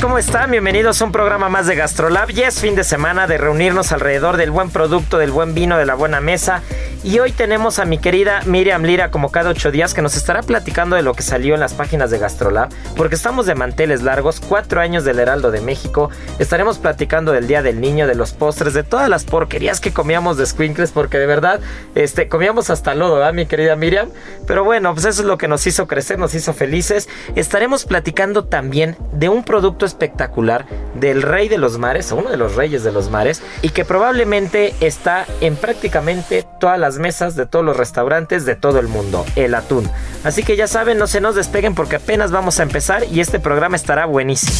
[0.00, 0.50] ¿cómo están?
[0.50, 2.30] Bienvenidos a un programa más de GastroLab.
[2.30, 5.86] Ya es fin de semana de reunirnos alrededor del buen producto, del buen vino, de
[5.86, 6.62] la buena mesa.
[7.04, 10.42] Y hoy tenemos a mi querida Miriam Lira, como cada ocho días, que nos estará
[10.42, 12.68] platicando de lo que salió en las páginas de GastroLab.
[12.96, 16.10] Porque estamos de manteles largos, cuatro años del Heraldo de México.
[16.38, 20.36] Estaremos platicando del Día del Niño, de los postres, de todas las porquerías que comíamos
[20.36, 21.60] de Squinkles, porque de verdad,
[21.96, 24.08] este, comíamos hasta lodo, ¿verdad, mi querida Miriam?
[24.46, 27.08] Pero bueno, pues eso es lo que nos hizo crecer, nos hizo felices.
[27.34, 32.36] Estaremos platicando también de un producto espectacular del rey de los mares, o uno de
[32.36, 37.46] los reyes de los mares, y que probablemente está en prácticamente todas las mesas de
[37.46, 39.88] todos los restaurantes de todo el mundo, el atún.
[40.24, 43.40] Así que ya saben, no se nos despeguen porque apenas vamos a empezar y este
[43.40, 44.52] programa estará buenísimo.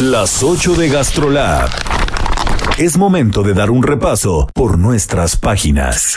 [0.00, 1.68] Las 8 de Gastrolab.
[2.78, 6.16] Es momento de dar un repaso por nuestras páginas.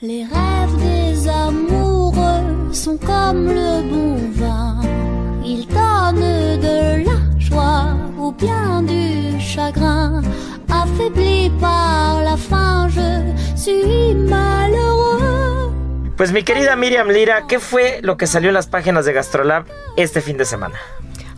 [0.00, 4.01] Les rêves des amoureux sont comme le bon
[8.42, 10.22] bien du chagrin.
[11.60, 12.36] Par la
[13.56, 15.70] suis malheureux.
[16.16, 19.64] Pues mi querida Miriam Lira, ¿qué fue lo que salió en las páginas de Gastrolab
[19.96, 20.76] este fin de semana?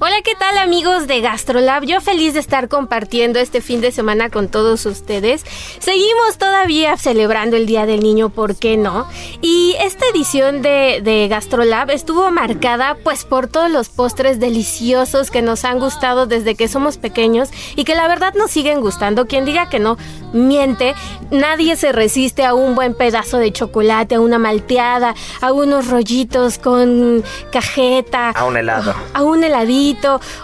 [0.07, 1.85] Hola, ¿qué tal amigos de GastroLab?
[1.85, 5.47] Yo feliz de estar compartiendo este fin de semana con todos ustedes.
[5.79, 9.09] Seguimos todavía celebrando el Día del Niño, ¿por qué no?
[9.41, 15.41] Y esta edición de, de GastroLab estuvo marcada pues por todos los postres deliciosos que
[15.41, 19.27] nos han gustado desde que somos pequeños y que la verdad nos siguen gustando.
[19.27, 19.97] Quien diga que no,
[20.35, 20.95] miente.
[21.31, 26.59] Nadie se resiste a un buen pedazo de chocolate, a una malteada, a unos rollitos
[26.59, 28.33] con cajeta.
[28.33, 28.95] A un helado.
[29.15, 29.94] A un heladito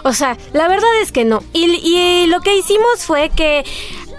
[0.03, 1.43] o sea, la verdad es que no.
[1.53, 3.63] Y, y lo que hicimos fue que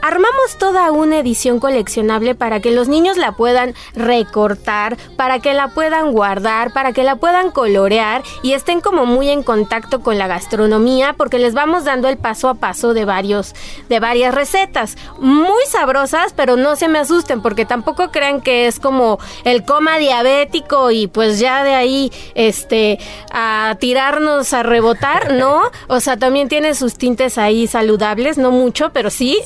[0.03, 5.69] armamos toda una edición coleccionable para que los niños la puedan recortar, para que la
[5.69, 10.27] puedan guardar, para que la puedan colorear y estén como muy en contacto con la
[10.27, 13.55] gastronomía porque les vamos dando el paso a paso de varios
[13.89, 18.81] de varias recetas muy sabrosas, pero no se me asusten porque tampoco crean que es
[18.81, 22.99] como el coma diabético y pues ya de ahí este
[23.33, 25.63] a tirarnos a rebotar, ¿no?
[25.89, 29.39] O sea, también tiene sus tintes ahí saludables, no mucho, pero sí.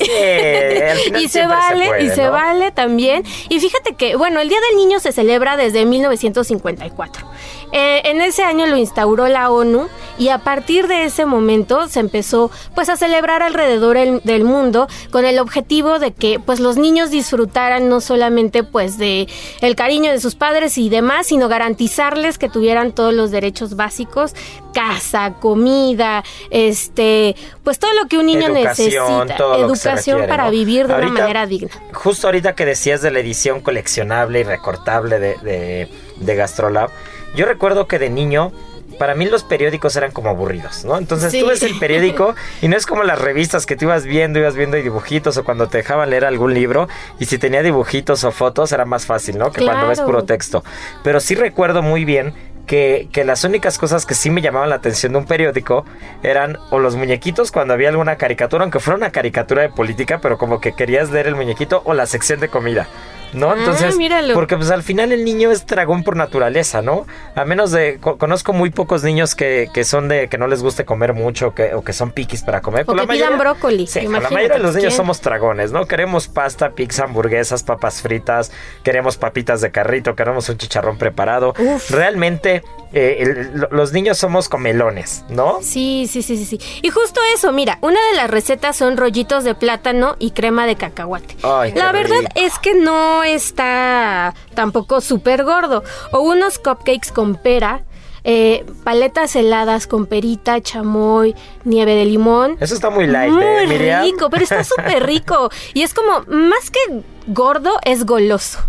[1.19, 3.23] Y se vale, y se vale también.
[3.49, 7.27] Y fíjate que, bueno, el Día del Niño se celebra desde 1954.
[7.71, 11.99] Eh, en ese año lo instauró la ONU y a partir de ese momento se
[11.99, 17.11] empezó pues a celebrar alrededor del mundo con el objetivo de que pues los niños
[17.11, 19.27] disfrutaran no solamente pues de
[19.61, 24.33] el cariño de sus padres y demás, sino garantizarles que tuvieran todos los derechos básicos,
[24.73, 31.09] casa, comida, este, pues todo lo que un niño necesita, educación para vivir de una
[31.09, 31.71] manera digna.
[31.93, 36.89] Justo ahorita que decías de la edición coleccionable y recortable de, de, de Gastrolab,
[37.37, 38.51] yo recuerdo que de niño
[38.97, 40.97] para mí los periódicos eran como aburridos, ¿no?
[40.97, 44.39] Entonces tú ves el periódico y no es como las revistas que tú ibas viendo,
[44.39, 46.87] ibas viendo dibujitos o cuando te dejaban leer algún libro
[47.19, 49.51] y si tenía dibujitos o fotos era más fácil, ¿no?
[49.51, 50.63] Que cuando ves puro texto.
[51.03, 52.33] Pero sí recuerdo muy bien
[52.67, 55.85] que, que, las únicas cosas que sí me llamaban la atención de un periódico
[56.21, 60.37] eran o los muñequitos cuando había alguna caricatura, aunque fuera una caricatura de política, pero
[60.37, 62.87] como que querías leer el muñequito o la sección de comida.
[63.33, 63.51] ¿no?
[63.51, 63.95] Ah, Entonces,
[64.33, 67.05] porque pues al final el niño es dragón por naturaleza, ¿no?
[67.35, 70.85] A menos de, conozco muy pocos niños que, que son de que no les guste
[70.85, 72.85] comer mucho que, o que son piquis para comer.
[72.87, 73.87] O que pidan brócoli.
[73.87, 75.85] Sí, la mayoría de los niños somos dragones, ¿no?
[75.87, 78.51] Queremos pasta, pizza, hamburguesas, papas fritas,
[78.83, 81.53] queremos papitas de carrito, queremos un chicharrón preparado.
[81.89, 82.56] Realmente
[82.93, 85.59] eh, el- los niños somos comelones, ¿no?
[85.61, 86.59] Sí, sí, sí, sí, sí.
[86.81, 90.75] Y justo eso, mira, una de las recetas son rollitos de plátano y crema de
[90.75, 91.35] cacahuate.
[91.43, 92.31] Ay, La verdad rico.
[92.35, 95.83] es que no está tampoco súper gordo.
[96.11, 97.81] O unos cupcakes con pera,
[98.23, 101.33] eh, paletas heladas con perita, chamoy,
[101.63, 102.57] nieve de limón.
[102.59, 104.03] Eso está muy light, Muy ¿eh, Miriam?
[104.03, 105.49] rico, pero está súper rico.
[105.73, 106.79] Y es como, más que
[107.27, 108.59] gordo, es goloso.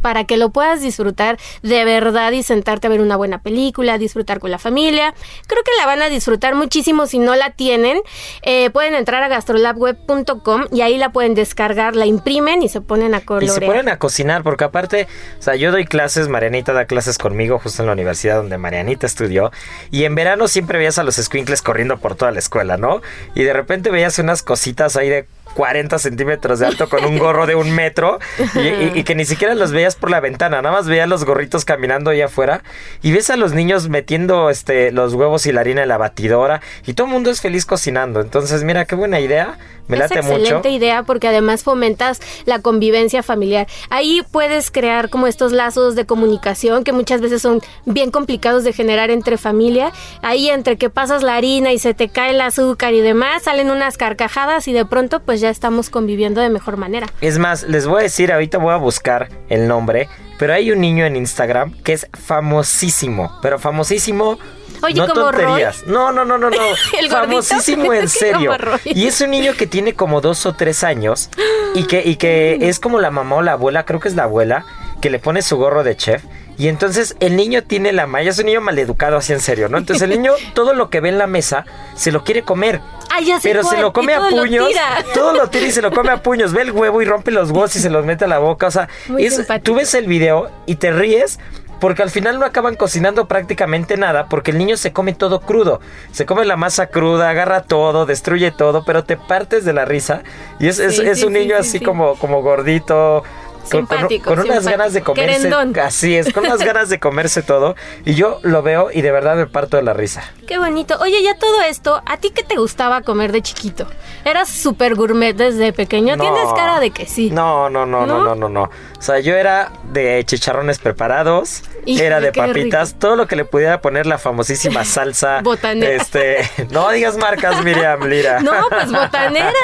[0.00, 4.40] Para que lo puedas disfrutar de verdad y sentarte a ver una buena película, disfrutar
[4.40, 5.14] con la familia.
[5.46, 8.00] Creo que la van a disfrutar muchísimo si no la tienen.
[8.42, 13.14] Eh, pueden entrar a gastrolabweb.com y ahí la pueden descargar, la imprimen y se ponen
[13.14, 13.54] a Y colorear.
[13.54, 15.06] se ponen a cocinar, porque aparte,
[15.38, 19.06] o sea, yo doy clases, Marianita da clases conmigo justo en la universidad donde Marianita
[19.06, 19.50] estudió,
[19.90, 23.00] y en verano siempre veías a los squinkles corriendo por toda la escuela, ¿no?
[23.34, 27.46] Y de repente veías unas cositas ahí de 40 centímetros de alto con un gorro
[27.46, 28.18] de un metro
[28.54, 32.10] y, que ni siquiera los veías por la ventana, nada más veías los gorritos caminando
[32.10, 32.62] ahí afuera
[33.02, 36.60] y ves a los niños metiendo este los huevos y la harina en la batidora
[36.86, 38.20] y todo el mundo es feliz cocinando.
[38.20, 39.58] Entonces, mira, qué buena idea,
[39.90, 40.36] me es late mucho.
[40.36, 43.66] excelente idea porque además fomentas la convivencia familiar.
[43.90, 48.72] Ahí puedes crear como estos lazos de comunicación que muchas veces son bien complicados de
[48.72, 49.92] generar entre familia.
[50.22, 53.70] Ahí entre que pasas la harina y se te cae el azúcar y demás, salen
[53.70, 57.06] unas carcajadas y de pronto pues ya estamos conviviendo de mejor manera.
[57.20, 60.08] Es más, les voy a decir, ahorita voy a buscar el nombre,
[60.38, 64.38] pero hay un niño en Instagram que es famosísimo, pero famosísimo.
[64.82, 65.42] Oye, no ¿como Roy?
[65.44, 65.86] tonterías.
[65.86, 66.56] No, no, no, no, no.
[67.10, 68.52] Famosísimo en serio.
[68.84, 71.30] Y es un niño que tiene como dos o tres años
[71.74, 74.24] y que, y que es como la mamá o la abuela, creo que es la
[74.24, 74.64] abuela,
[75.00, 76.22] que le pone su gorro de chef.
[76.58, 79.78] Y entonces el niño tiene la malla, es un niño maleducado así en serio, ¿no?
[79.78, 81.64] Entonces el niño todo lo que ve en la mesa
[81.96, 82.82] se lo quiere comer.
[83.10, 84.68] Ah, ya sé Pero se lo come a lo puños.
[84.68, 85.02] tira.
[85.14, 86.52] Todo lo tira y se lo come a puños.
[86.52, 88.66] Ve el huevo y rompe los huevos y se los mete a la boca.
[88.66, 88.88] O sea,
[89.18, 91.38] es- tú ves el video y te ríes.
[91.80, 95.80] Porque al final no acaban cocinando prácticamente nada, porque el niño se come todo crudo.
[96.12, 100.22] Se come la masa cruda, agarra todo, destruye todo, pero te partes de la risa.
[100.58, 101.84] Y es, es- Sí, es sí, un sí, niño sí, así sí.
[101.84, 103.22] como, como gordito.
[103.70, 104.70] Con, con- Simpático, con unas simpático.
[104.70, 105.36] ganas de comerse.
[105.36, 105.78] Querendón.
[105.80, 107.76] Así es, con unas ganas de comerse todo.
[108.04, 110.24] Y yo lo veo y de verdad me parto de la risa.
[110.48, 110.96] Qué bonito.
[111.00, 113.86] Oye, ya todo esto, ¿a ti qué te gustaba comer de chiquito?
[114.24, 116.16] ¿Eras súper gourmet desde pequeño?
[116.16, 116.24] No.
[116.24, 117.30] Tienes cara de que sí.
[117.30, 118.24] No, no, no, no, ¿No?
[118.24, 118.70] no, no, no.
[119.00, 123.46] O sea, yo era de chicharrones preparados, Híjole, era de papitas, todo lo que le
[123.46, 125.40] pudiera poner la famosísima salsa.
[125.40, 125.90] Botanera.
[125.90, 128.40] Este, no digas marcas, Miriam Lira.
[128.42, 129.54] No, pues botanera.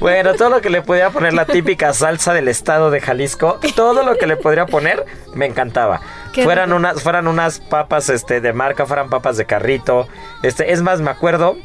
[0.00, 4.02] Bueno, todo lo que le pudiera poner la típica salsa del estado de Jalisco, todo
[4.04, 5.04] lo que le podría poner,
[5.34, 6.00] me encantaba.
[6.32, 6.76] Qué Fueran rico.
[6.78, 10.08] unas, fueran unas papas este, de marca, fueran papas de carrito.
[10.42, 11.58] Este, es más, me acuerdo.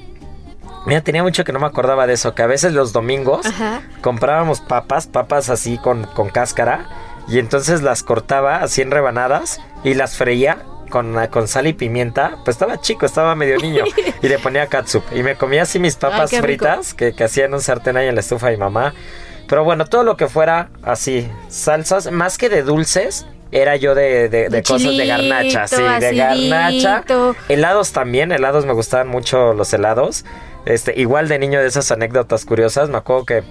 [0.87, 3.81] Mira, tenía mucho que no me acordaba de eso, que a veces los domingos Ajá.
[4.01, 6.87] comprábamos papas, papas así con, con cáscara,
[7.27, 12.37] y entonces las cortaba así en rebanadas y las freía con, con sal y pimienta.
[12.45, 13.83] Pues estaba chico, estaba medio niño,
[14.21, 15.03] y le ponía catsup.
[15.13, 18.15] Y me comía así mis papas fritas que, que hacía en un sartén ahí en
[18.15, 18.93] la estufa de mi mamá.
[19.49, 23.25] Pero bueno, todo lo que fuera así, salsas, más que de dulces.
[23.49, 27.03] Era yo de, de- de De cosas de garnacha, sí, de garnacha.
[27.47, 30.25] Helados también, helados me gustaban mucho los helados.
[30.67, 33.43] Este, igual de niño de esas anécdotas curiosas, me acuerdo que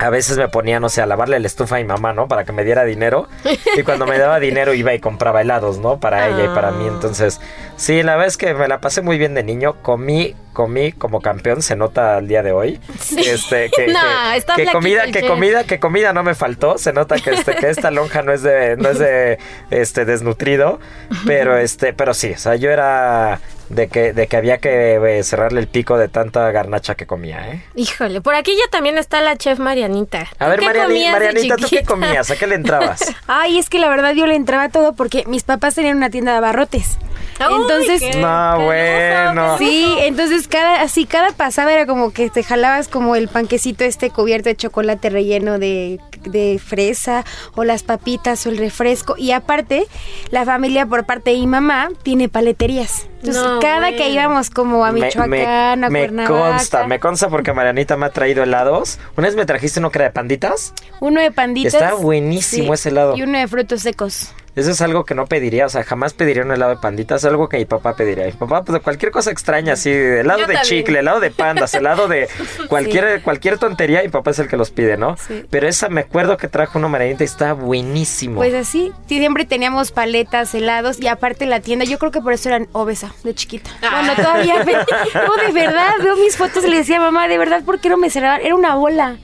[0.00, 2.26] a veces me ponía, no sé, a lavarle la estufa a mi mamá, ¿no?
[2.26, 3.28] Para que me diera dinero.
[3.76, 6.00] Y cuando me daba dinero iba y compraba helados, ¿no?
[6.00, 6.86] Para ella y para mí.
[6.88, 6.92] Ah.
[6.92, 7.40] Entonces,
[7.76, 9.80] sí, la verdad es que me la pasé muy bien de niño.
[9.82, 12.80] Comí, comí como campeón, se nota al día de hoy.
[13.16, 14.00] Este, que, No,
[14.32, 15.28] que- está que flaquito comida, que chef.
[15.28, 16.76] comida, que comida no me faltó.
[16.76, 19.38] Se nota que este, que esta lonja no es de, no es de
[19.70, 20.80] este desnutrido.
[21.24, 25.22] Pero este, pero sí, o sea, yo era de que, de que había que eh,
[25.22, 27.64] cerrarle el pico de tanta garnacha que comía, ¿eh?
[27.74, 30.28] Híjole, por aquí ya también está la chef Marianita.
[30.38, 32.30] A ¿Tú ver, qué Mariani- Marianita, ¿tú qué comías?
[32.30, 33.14] ¿A qué le entrabas?
[33.26, 36.32] Ay, es que la verdad yo le entraba todo porque mis papás tenían una tienda
[36.32, 36.98] de abarrotes.
[37.40, 39.58] Entonces, qué- No, qué bueno.
[39.58, 44.10] sí, entonces cada así cada pasada era como que te jalabas como el panquecito este
[44.10, 47.24] cubierto de chocolate relleno de, de fresa
[47.56, 49.86] o las papitas o el refresco y aparte
[50.30, 53.06] la familia por parte de mi mamá tiene paleterías.
[53.26, 57.00] Entonces, No, cada que íbamos como a Me- Michoacán, me, a me Cuernavaca, consta, me
[57.00, 58.98] consta porque Marianita me ha traído helados.
[59.16, 60.74] Una vez me trajiste uno que era de panditas.
[61.00, 61.74] uno de panditas.
[61.74, 63.16] Está buenísimo ese helado.
[63.16, 64.32] Y uno de frutos secos.
[64.56, 67.30] Eso es algo que no pediría, o sea, jamás pediría un helado de panditas, es
[67.30, 68.26] algo que mi papá pediría.
[68.26, 70.62] Mi papá, pues de cualquier cosa extraña, así, helado Yo de también.
[70.62, 72.28] chicle, helado de pandas, helado de
[72.68, 75.16] cualquier, cualquier tontería, mi papá es el que los pide, ¿no?
[75.16, 75.44] Sí.
[75.50, 78.36] Pero esa me acuerdo que trajo uno Marianita y está buenísimo.
[78.36, 82.32] Pues así, sí, siempre teníamos paletas, helados y aparte la tienda, yo creo que por
[82.32, 83.70] eso eran obesa de chiquita.
[83.80, 87.80] Bueno, todavía, no, de verdad, veo mis fotos y le decía, mamá, de verdad, ¿por
[87.80, 88.40] qué no me cerraban?
[88.40, 89.16] Era una bola.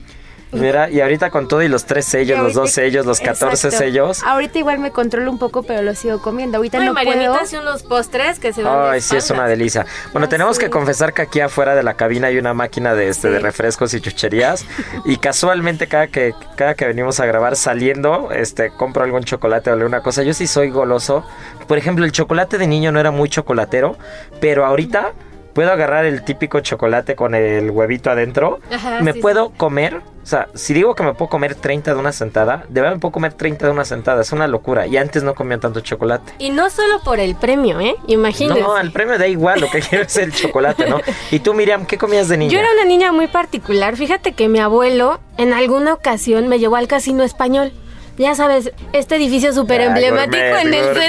[0.51, 3.77] Mira, y ahorita con todo y los tres sellos, los dos sellos, los 14 Exacto.
[3.77, 4.23] sellos.
[4.23, 6.57] Ahorita igual me controlo un poco, pero lo sigo comiendo.
[6.57, 7.41] Ahorita Ay, no Marianita puedo.
[7.43, 9.85] hace unos postres que se de Ay, sí, es una delicia.
[10.11, 13.29] Bueno, tenemos que confesar que aquí afuera de la cabina hay una máquina de este
[13.29, 13.43] de Sí.
[13.43, 14.65] refrescos y chucherías.
[15.05, 19.73] y casualmente cada que, cada que venimos a grabar saliendo, este, compro algún chocolate o
[19.73, 20.23] alguna cosa.
[20.23, 21.25] Yo sí soy goloso.
[21.67, 23.95] Por ejemplo, el chocolate de niño no era muy chocolatero,
[24.41, 25.13] pero ahorita
[25.53, 28.59] puedo agarrar el típico chocolate con el huevito adentro.
[28.71, 31.99] Ajá, me sí, puedo comer, o sea, si digo que me puedo comer 30 de
[31.99, 34.21] una sentada, de verdad me puedo comer 30 de una sentada.
[34.21, 34.85] Es una locura.
[34.87, 36.33] Y antes no comía tanto chocolate.
[36.39, 37.95] Y no solo por el premio, ¿eh?
[38.07, 38.61] Imagínate.
[38.61, 41.01] No, al premio da igual, lo que quiero es el chocolate, ¿no?
[41.31, 42.51] Y tú, Miriam, ¿qué comías de niña?
[42.51, 43.95] Yo era una niña muy particular.
[43.97, 47.71] Fíjate que mi abuelo en alguna ocasión me llevó al casino español.
[48.17, 51.01] Ya sabes, este edificio súper emblemático gourmet, en el gourmet,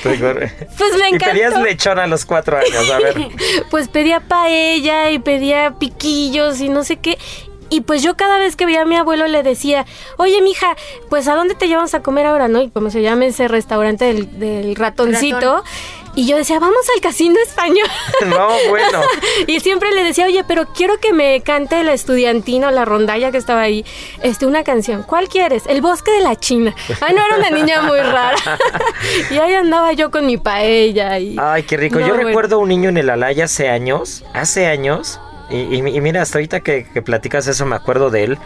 [0.00, 0.10] centro.
[0.26, 0.68] gourmet.
[0.76, 1.62] Pues me Y pedías encantó.
[1.62, 3.14] lechón a los cuatro años, a ver.
[3.70, 7.18] Pues pedía paella y pedía piquillos y no sé qué.
[7.68, 10.76] Y pues yo cada vez que veía a mi abuelo le decía, oye mija,
[11.08, 12.62] pues ¿a dónde te llevamos a comer ahora, no?
[12.62, 15.36] Y como se llama ese restaurante del, del ratoncito.
[15.56, 15.62] Ratón.
[16.16, 17.86] Y yo decía, vamos al casino español.
[18.26, 19.02] No, bueno.
[19.46, 23.30] Y siempre le decía, oye, pero quiero que me cante la estudiantina o la rondalla
[23.30, 23.84] que estaba ahí,
[24.22, 25.02] este, una canción.
[25.02, 25.64] ¿Cuál quieres?
[25.66, 26.74] El bosque de la China.
[27.02, 28.36] Ah, no, era una niña muy rara.
[29.30, 31.36] y ahí andaba yo con mi paella y...
[31.38, 31.98] Ay, qué rico.
[32.00, 32.28] No, Yo bueno.
[32.28, 36.38] recuerdo un niño en el Alaya hace años, hace años, y, y- y mira, hasta
[36.38, 38.38] ahorita que, que platicas eso me acuerdo de él,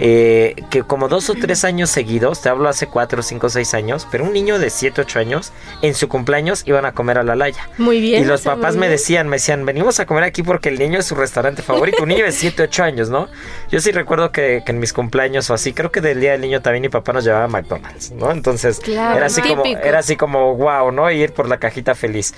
[0.00, 4.06] eh, que como dos o tres años seguidos, te hablo hace cuatro, cinco, seis años,
[4.12, 5.50] pero un niño de siete, ocho años,
[5.82, 7.68] en su cumpleaños iban a comer a la Alaya.
[7.78, 8.22] Muy bien.
[8.22, 11.06] Y los papás me decían, me decían, venimos a comer aquí porque el niño es
[11.06, 12.04] su restaurante favorito.
[12.04, 13.28] Un niño de 7, 8 años, ¿no?
[13.72, 16.42] Yo sí recuerdo que, que en mis cumpleaños o así, creo que del día del
[16.42, 18.30] niño también mi papá nos llevaba a McDonald's, ¿no?
[18.30, 21.10] Entonces, Claro, era así como, era así como, wow, ¿no?
[21.10, 22.34] Ir por la cajita feliz.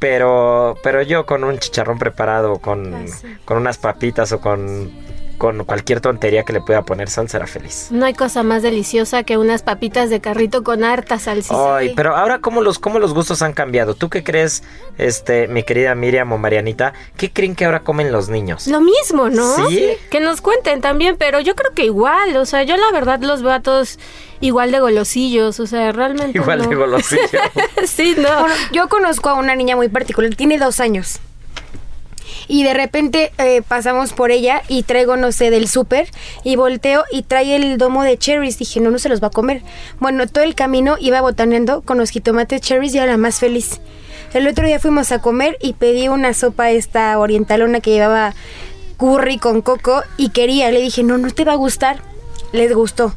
[0.00, 3.28] Pero, pero yo con un chicharrón preparado, con, Ah, sí.
[3.44, 4.90] con unas papitas o con,
[5.40, 7.88] con cualquier tontería que le pueda poner sal, será feliz.
[7.90, 11.78] No hay cosa más deliciosa que unas papitas de carrito con harta salsita.
[11.78, 13.94] Ay, pero ahora cómo los, cómo los gustos han cambiado.
[13.94, 14.62] ¿Tú qué crees,
[14.98, 16.92] este, mi querida Miriam o Marianita?
[17.16, 18.66] ¿Qué creen que ahora comen los niños?
[18.66, 19.66] Lo mismo, ¿no?
[19.66, 19.92] ¿Sí?
[20.10, 23.40] Que nos cuenten también, pero yo creo que igual, o sea, yo la verdad los
[23.40, 23.98] veo a todos
[24.40, 26.68] igual de golosillos, o sea, realmente Igual no.
[26.68, 27.40] de golosillo.
[27.86, 28.40] sí, no.
[28.40, 31.18] Bueno, yo conozco a una niña muy particular, tiene dos años.
[32.48, 36.10] Y de repente eh, pasamos por ella y traigo, no sé, del súper
[36.44, 38.58] y volteo y trae el domo de cherries.
[38.58, 39.62] Dije, no, no se los va a comer.
[39.98, 43.80] Bueno, todo el camino iba botaneando con los jitomates cherries y era la más feliz.
[44.32, 48.34] El otro día fuimos a comer y pedí una sopa esta orientalona que llevaba
[48.96, 50.70] curry con coco y quería.
[50.70, 52.02] Le dije, no, no te va a gustar.
[52.52, 53.14] Les gustó.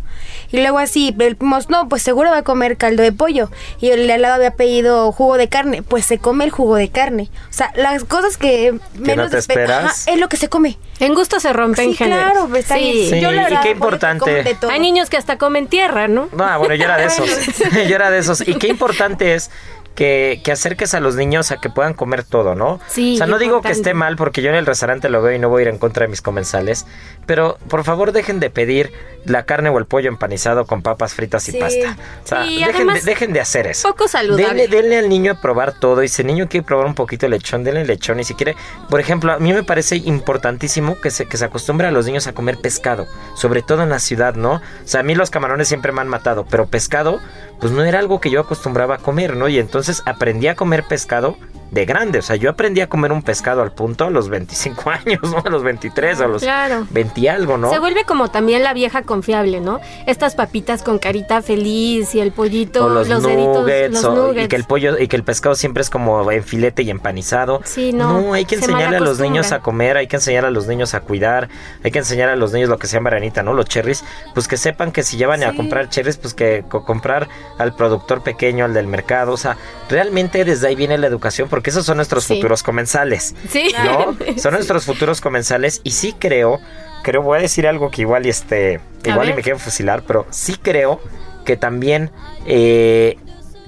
[0.54, 3.50] Y luego así, vimos, no, pues seguro va a comer caldo de pollo.
[3.82, 5.82] Y el de al lado había pedido jugo de carne.
[5.82, 7.30] Pues se come el jugo de carne.
[7.50, 10.04] O sea, las cosas que menos te espe- esperas.
[10.08, 10.78] Ajá, es lo que se come.
[11.00, 12.24] En gusto se rompen Sí, géneros.
[12.32, 12.66] claro, pues.
[12.66, 14.46] Sí, Yo, la y qué importante.
[14.70, 16.30] Hay niños que hasta comen tierra, ¿no?
[16.32, 17.28] No, bueno, yo era de esos.
[17.90, 18.48] yo era de esos.
[18.48, 19.50] Y qué importante es
[19.96, 22.80] que, que acerques a los niños a que puedan comer todo, ¿no?
[22.88, 25.36] Sí, O sea, no digo que esté mal porque yo en el restaurante lo veo
[25.36, 26.88] y no voy a ir en contra de mis comensales.
[27.26, 28.92] Pero por favor dejen de pedir
[29.26, 31.98] la carne o el pollo empanizado con papas fritas y pasta.
[32.24, 33.88] O sea, Sí, dejen, de, dejen de hacer eso.
[33.90, 34.46] poco saludable.
[34.46, 36.04] Denle, denle al niño a probar todo.
[36.04, 38.20] Y si el niño quiere probar un poquito de lechón, denle lechón.
[38.20, 38.56] Y si quiere,
[38.90, 42.28] por ejemplo, a mí me parece importantísimo que se, que se acostumbre a los niños
[42.28, 43.08] a comer pescado.
[43.36, 44.56] Sobre todo en la ciudad, ¿no?
[44.56, 46.46] O sea, a mí los camarones siempre me han matado.
[46.50, 47.20] Pero pescado,
[47.62, 49.48] pues no era algo que yo acostumbraba a comer, ¿no?
[49.48, 51.38] Y entonces aprendí a comer pescado
[51.74, 52.20] de grande.
[52.20, 55.42] O sea, yo aprendí a comer un pescado al punto a los 25 años, ¿no?
[55.44, 56.88] A los 23 o a los Claro.
[56.92, 57.70] 20 y algo, ¿no?
[57.72, 59.80] Se vuelve como también la vieja confiable, ¿no?
[60.06, 64.46] Estas papitas con carita feliz y el pollito, o los, deditos, nuggets, los o- nuggets.
[64.46, 67.62] y que el pollo y que el pescado siempre es como en filete y empanizado.
[67.64, 70.52] Sí, no, hay que se enseñarle a los niños a comer, hay que enseñar a
[70.52, 71.50] los niños a cuidar,
[71.84, 73.54] hay que enseñar a los niños lo que sea Marianita, ¿no?
[73.54, 74.04] Los cherries,
[74.34, 77.28] pues que sepan que si ya van a comprar cherries, pues que co- comprar
[77.58, 79.58] al productor pequeño, al del mercado, o sea,
[79.90, 82.36] realmente desde ahí viene la educación, porque esos son nuestros Sí.
[82.36, 83.36] futuros comensales.
[83.50, 83.72] Sí.
[83.86, 84.16] ¿no?
[84.38, 86.60] Son nuestros futuros comensales y sí creo,
[87.04, 90.04] creo, voy a decir algo que igual y este, A igual y me quieren fusilar,
[90.08, 91.00] pero sí creo
[91.46, 92.12] que también
[92.46, 93.18] eh,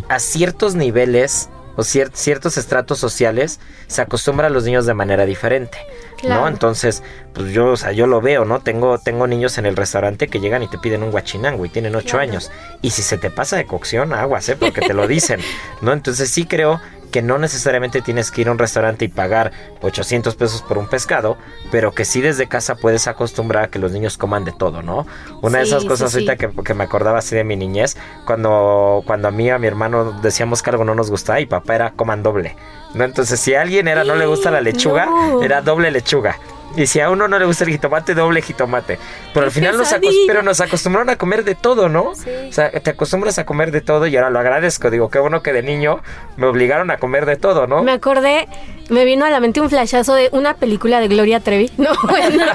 [0.10, 5.26] a ciertos niveles o cier- ciertos estratos sociales se acostumbra a los niños de manera
[5.26, 5.78] diferente.
[6.18, 6.42] Claro.
[6.44, 6.48] ¿No?
[6.48, 8.62] Entonces, pues yo, o sea, yo lo veo, ¿no?
[8.62, 11.94] Tengo, tengo niños en el restaurante que llegan y te piden un guachinango y tienen
[11.96, 12.50] ocho años.
[12.82, 14.56] Y si se te pasa de cocción, aguas, ¿eh?
[14.56, 15.42] Porque te lo dicen,
[15.82, 15.92] ¿no?
[15.92, 16.80] Entonces sí creo
[17.16, 20.88] que no necesariamente tienes que ir a un restaurante y pagar 800 pesos por un
[20.90, 21.38] pescado,
[21.72, 25.08] pero que sí desde casa puedes acostumbrar a que los niños coman de todo, ¿no?
[25.42, 26.18] Una de esas cosas sí.
[26.18, 27.96] ahorita que, que me acordaba así de mi niñez,
[28.26, 31.46] cuando, cuando a mí y a mi hermano decíamos que algo no nos gustaba y
[31.46, 32.58] papá era coman doble,
[32.94, 33.06] ¿no?
[33.06, 35.42] Entonces si a alguien era no le gusta la lechuga, No.
[35.42, 36.38] era doble lechuga.
[36.76, 39.00] Y si a uno no le gusta el jitomate, doble jitomate.
[39.34, 39.96] Pero al final nos,
[40.28, 42.16] pero nos acostumbraron a comer de todo, ¿no?
[42.16, 42.30] Sí.
[42.50, 44.90] O sea, te acostumbras a comer de todo y ahora lo agradezco.
[44.90, 46.02] Digo, qué bueno que de niño
[46.38, 47.84] me obligaron a comer de todo, ¿no?
[47.84, 48.48] Me acordé,
[48.90, 52.46] me vino a la mente un flashazo de una película de Gloria Trevi, no, bueno,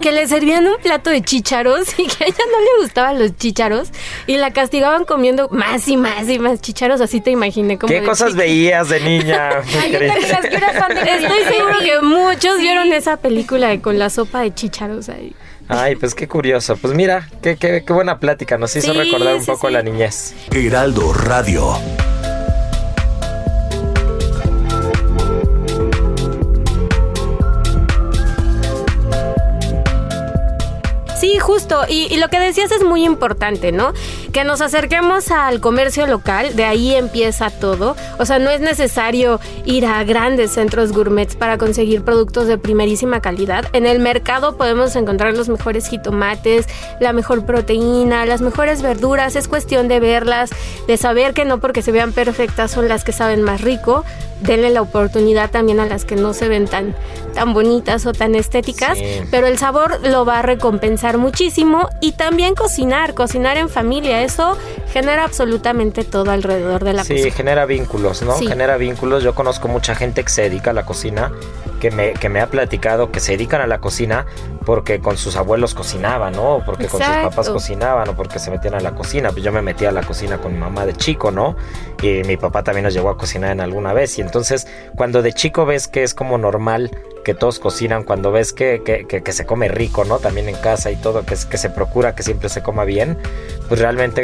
[0.00, 3.36] que le servían un plato de chícharos y que a ella no le gustaban los
[3.36, 3.88] chícharos
[4.26, 8.02] y la castigaban comiendo más y más y más chícharos, así te imaginé como ¿Qué
[8.02, 9.50] cosas veías de niña?
[9.82, 14.10] Ay, yo era fan de Estoy seguro que muchos vieron esa película de con la
[14.10, 15.34] sopa de chícharos ahí.
[15.68, 16.76] Ay, pues qué curioso.
[16.76, 18.58] Pues mira, qué, qué, qué buena plática.
[18.58, 19.72] Nos hizo Sí, recordar un sí, poco sí.
[19.72, 20.34] la niñez.
[20.52, 21.74] Heraldo Radio.
[31.88, 33.92] Y, y lo que decías es muy importante, ¿no?
[34.32, 37.96] Que nos acerquemos al comercio local, de ahí empieza todo.
[38.20, 43.20] O sea, no es necesario ir a grandes centros gourmets para conseguir productos de primerísima
[43.20, 43.64] calidad.
[43.72, 46.66] En el mercado podemos encontrar los mejores jitomates,
[47.00, 49.34] la mejor proteína, las mejores verduras.
[49.34, 50.50] Es cuestión de verlas,
[50.86, 54.04] de saber que no porque se vean perfectas son las que saben más rico.
[54.42, 56.94] Denle la oportunidad también a las que no se ven tan,
[57.34, 59.20] tan bonitas o tan estéticas Sí.
[59.30, 64.56] pero el sabor lo va a recompensar muchísimo y también cocinar, cocinar en familia, eso
[64.92, 67.34] genera absolutamente todo alrededor de la Sí, cocina.
[67.34, 68.36] genera vínculos, ¿no?
[68.36, 68.46] Sí.
[68.46, 69.22] Genera vínculos.
[69.22, 71.32] Yo conozco mucha gente que se dedica a la cocina,
[71.80, 74.26] que me, que me ha platicado que se dedican a la cocina
[74.64, 76.56] porque con sus abuelos cocinaban, ¿no?
[76.56, 79.30] O porque con sus papás cocinaban o porque se metían a la cocina.
[79.32, 81.56] Pues yo me metí a la cocina con mi mamá de chico, ¿no?
[82.02, 84.16] Y mi papá también nos llevó a cocinar en alguna vez.
[84.18, 86.90] Y entonces, cuando de chico ves que es como normal
[87.24, 90.18] que todos cocinan, cuando ves que, que, que- que se come rico, ¿no?
[90.18, 93.18] También en casa y todo, que, que se procura que siempre se coma bien,
[93.68, 94.20] pues realmente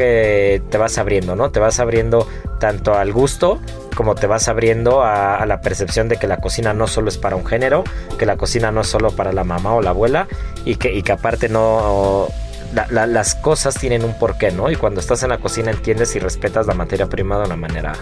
[0.54, 1.50] eh, te vas abriendo, ¿no?
[1.50, 2.26] Te vas abriendo
[2.60, 3.60] tanto al gusto
[3.96, 7.18] como te vas abriendo a, a la percepción de que la cocina no solo es
[7.18, 7.82] para un género,
[8.18, 10.28] que la cocina no es solo para la mamá o la abuela
[10.64, 12.28] y que, y que aparte no...
[12.74, 14.70] la- la- las cosas tienen un porqué, ¿no?
[14.70, 17.94] Y cuando estás en la cocina entiendes y respetas la materia prima de una manera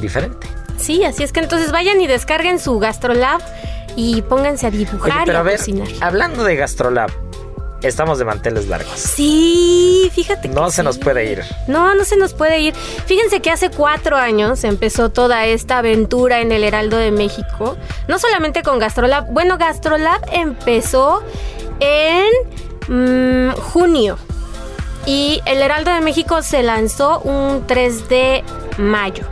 [0.00, 0.46] diferente.
[0.76, 3.40] Sí, así es que entonces vayan y descarguen su GastroLab
[3.96, 5.88] y pónganse a dibujar Oye, y a a ver, cocinar.
[6.00, 7.10] hablando de Gastrolab,
[7.82, 8.98] estamos de manteles largos.
[8.98, 11.42] Sí, fíjate que No se nos puede ir.
[11.66, 12.74] No, no se nos puede ir.
[12.74, 17.76] Fíjense que hace cuatro años empezó toda esta aventura en el Heraldo de México.
[18.08, 19.30] No solamente con Gastrolab.
[19.32, 21.22] Bueno, Gastrolab empezó
[21.80, 22.28] en
[22.88, 24.18] mm, junio.
[25.06, 28.44] Y el Heraldo de México se lanzó un 3 de
[28.76, 29.24] mayo.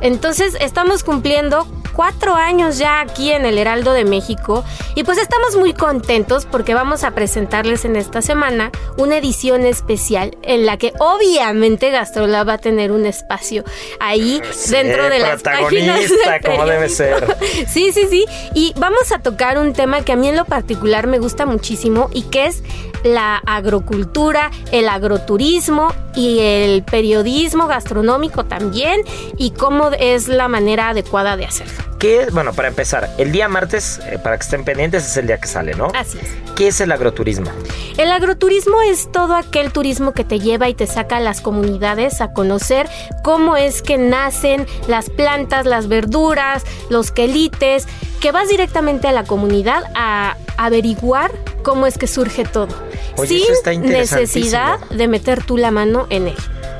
[0.00, 4.62] Entonces estamos cumpliendo cuatro años ya aquí en el Heraldo de México
[4.94, 10.36] y pues estamos muy contentos porque vamos a presentarles en esta semana una edición especial
[10.42, 13.64] en la que obviamente Gastrolab va a tener un espacio
[13.98, 17.36] ahí Sí, dentro de las páginas del como debe ser.
[17.66, 18.26] Sí, sí, sí.
[18.54, 22.10] Y vamos a tocar un tema que a mí en lo particular me gusta muchísimo
[22.12, 22.62] y que es
[23.04, 29.00] la agrocultura, el agroturismo y el periodismo gastronómico también
[29.36, 31.85] y cómo es la manera adecuada de hacerlo.
[31.98, 32.32] ¿Qué es?
[32.32, 35.48] Bueno, para empezar, el día martes, eh, para que estén pendientes, es el día que
[35.48, 35.88] sale, ¿no?
[35.94, 36.28] Así es.
[36.54, 37.50] ¿Qué es el agroturismo?
[37.96, 42.20] El agroturismo es todo aquel turismo que te lleva y te saca a las comunidades
[42.20, 42.88] a conocer
[43.22, 47.86] cómo es que nacen las plantas, las verduras, los quelites,
[48.20, 51.30] que vas directamente a la comunidad a averiguar
[51.62, 52.74] cómo es que surge todo.
[53.16, 56.36] Oye, sin necesidad de meter tú la mano en él.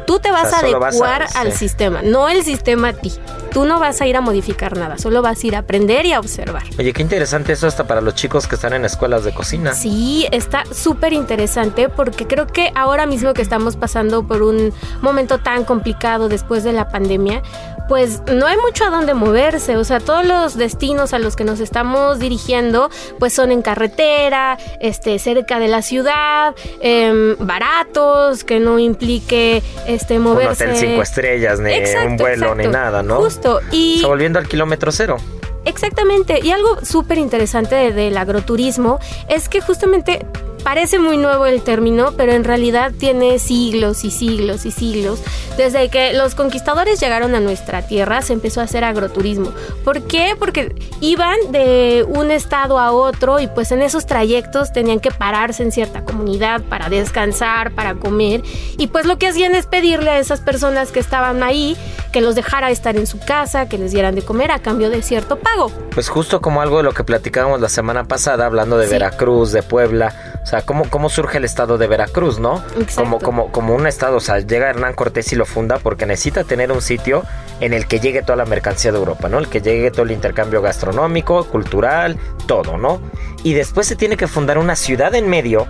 [0.07, 1.59] Tú te vas sea, a solo vas a- adecuar al sí.
[1.59, 3.13] sistema, no el sistema a ti.
[3.53, 6.13] Tú no vas a ir a modificar nada, solo vas a ir a aprender y
[6.13, 6.63] a observar.
[6.79, 9.73] Oye, qué interesante eso hasta para los chicos que están en escuelas de cocina.
[9.75, 15.39] Sí, está súper interesante porque creo que ahora mismo que estamos pasando por un momento
[15.39, 17.43] tan complicado después de la pandemia,
[17.89, 19.77] pues no hay mucho a dónde moverse.
[19.77, 24.59] O sea, todos los destinos a los que nos estamos dirigiendo, pues son en carretera,
[24.81, 30.65] este, cerca de la ciudad, em, baratos, que no implique este Un moverse.
[30.65, 33.17] hotel cinco estrellas, ni Exacto, un vuelo, ni nada, ¿no?
[33.17, 33.61] Justo.
[33.71, 35.17] Y O sea, volviendo al kilómetro cero.
[35.65, 40.25] Exactamente, y algo súper interesante de- del agroturismo es que justamente
[40.67, 45.21] parece muy nuevo el término, pero en realidad tiene siglos y siglos y siglos.
[45.57, 49.53] Desde que los conquistadores llegaron a nuestra tierra se empezó a hacer agroturismo.
[49.85, 50.35] ¿Por qué?
[50.37, 55.63] Porque iban de un estado a otro y pues en esos trayectos tenían que pararse
[55.63, 58.43] en cierta comunidad para descansar, para comer.
[58.77, 61.77] Y pues lo que hacían es pedirle a esas personas que estaban ahí
[62.13, 65.03] que los dejara estar en su casa, que les dieran de comer a cambio de
[65.03, 65.71] cierto pago.
[65.93, 68.93] Pues justo como algo de lo que platicábamos la semana pasada, hablando de Sí.
[68.93, 70.15] Veracruz, de Puebla.
[70.43, 72.63] O sea, sea, cómo, cómo surge el estado de Veracruz, ¿no?
[72.79, 72.95] Exacto.
[72.97, 76.45] Como, como, como un estado, o sea, llega Hernán Cortés y lo funda porque necesita
[76.45, 77.23] tener un sitio
[77.61, 79.39] en el que llegue toda la mercancía de Europa, ¿no?
[79.39, 83.01] El que llegue todo el intercambio gastronómico, cultural, todo, ¿no?
[83.43, 85.67] Y después se tiene que fundar una ciudad en medio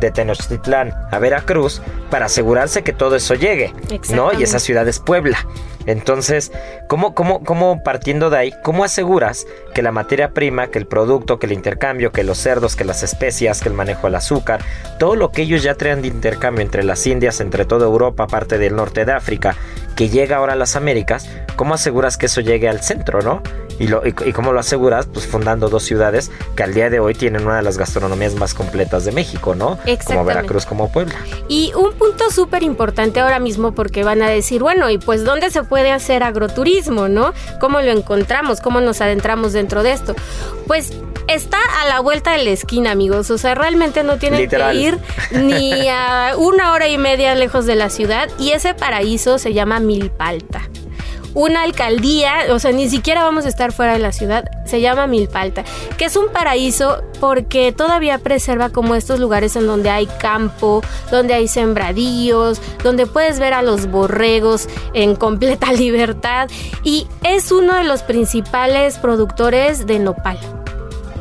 [0.00, 3.72] de Tenochtitlán a Veracruz para asegurarse que todo eso llegue,
[4.10, 4.32] ¿no?
[4.32, 5.38] Y esa ciudad es Puebla.
[5.86, 6.52] Entonces,
[6.86, 11.38] ¿cómo, cómo, cómo partiendo de ahí, cómo aseguras que la materia prima, que el producto,
[11.38, 14.60] que el intercambio, que los cerdos, que las especias, que el manejo del azúcar,
[14.98, 18.58] todo lo que ellos ya traen de intercambio entre las Indias, entre toda Europa, parte
[18.58, 19.56] del norte de África,
[19.96, 23.42] que llega ahora a las Américas, ¿cómo aseguras que eso llegue al centro, no?
[23.78, 27.00] Y, lo, y, y cómo lo aseguras, pues fundando dos ciudades que al día de
[27.00, 29.78] hoy tienen una de las gastronomías más completas de México, ¿no?
[30.04, 30.24] Como.
[30.24, 31.14] Veracruz, como Puebla.
[31.48, 35.50] Y un punto súper importante ahora mismo porque van a decir, bueno, y pues ¿dónde
[35.50, 37.32] se puede hacer agroturismo, no?
[37.60, 38.60] ¿Cómo lo encontramos?
[38.60, 40.14] ¿Cómo nos adentramos dentro de esto?
[40.66, 40.92] Pues
[41.28, 43.30] está a la vuelta de la esquina, amigos.
[43.30, 44.76] O sea, realmente no tienen Literal.
[44.76, 44.98] que ir
[45.30, 48.28] ni a una hora y media lejos de la ciudad.
[48.38, 50.62] Y ese paraíso se llama Milpalta.
[51.34, 55.06] Una alcaldía, o sea, ni siquiera vamos a estar fuera de la ciudad, se llama
[55.06, 55.64] Milpalta,
[55.96, 61.34] que es un paraíso porque todavía preserva como estos lugares en donde hay campo, donde
[61.34, 66.48] hay sembradíos, donde puedes ver a los borregos en completa libertad
[66.82, 70.57] y es uno de los principales productores de nopal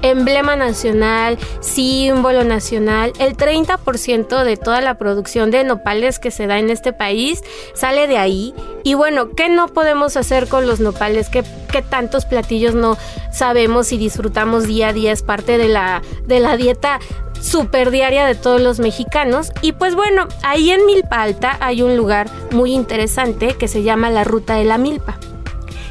[0.02, 3.14] emblema nacional, símbolo nacional.
[3.20, 8.08] El 30% de toda la producción de nopales que se da en este país sale
[8.08, 8.54] de ahí.
[8.84, 11.30] Y bueno, ¿qué no podemos hacer con los nopales?
[11.30, 12.98] ¿Qué, qué tantos platillos no
[13.32, 15.12] sabemos y disfrutamos día a día?
[15.12, 17.00] Es parte de la, de la dieta
[17.42, 19.52] super diaria de todos los mexicanos.
[19.62, 24.10] Y pues bueno, ahí en Milpa Alta hay un lugar muy interesante que se llama
[24.10, 25.18] la Ruta de la Milpa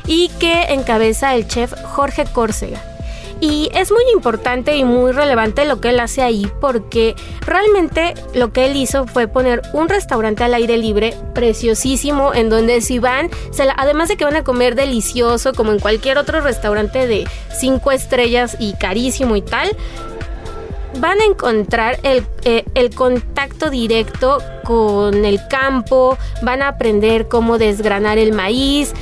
[0.07, 2.96] y que encabeza el chef Jorge Córcega.
[3.41, 8.53] Y es muy importante y muy relevante lo que él hace ahí porque realmente lo
[8.53, 13.31] que él hizo fue poner un restaurante al aire libre preciosísimo en donde si van,
[13.77, 18.57] además de que van a comer delicioso como en cualquier otro restaurante de cinco estrellas
[18.59, 19.77] y carísimo y tal,
[20.99, 28.19] van a encontrar eh, el contacto directo con el campo, van a aprender cómo desgranar
[28.19, 28.93] el maíz.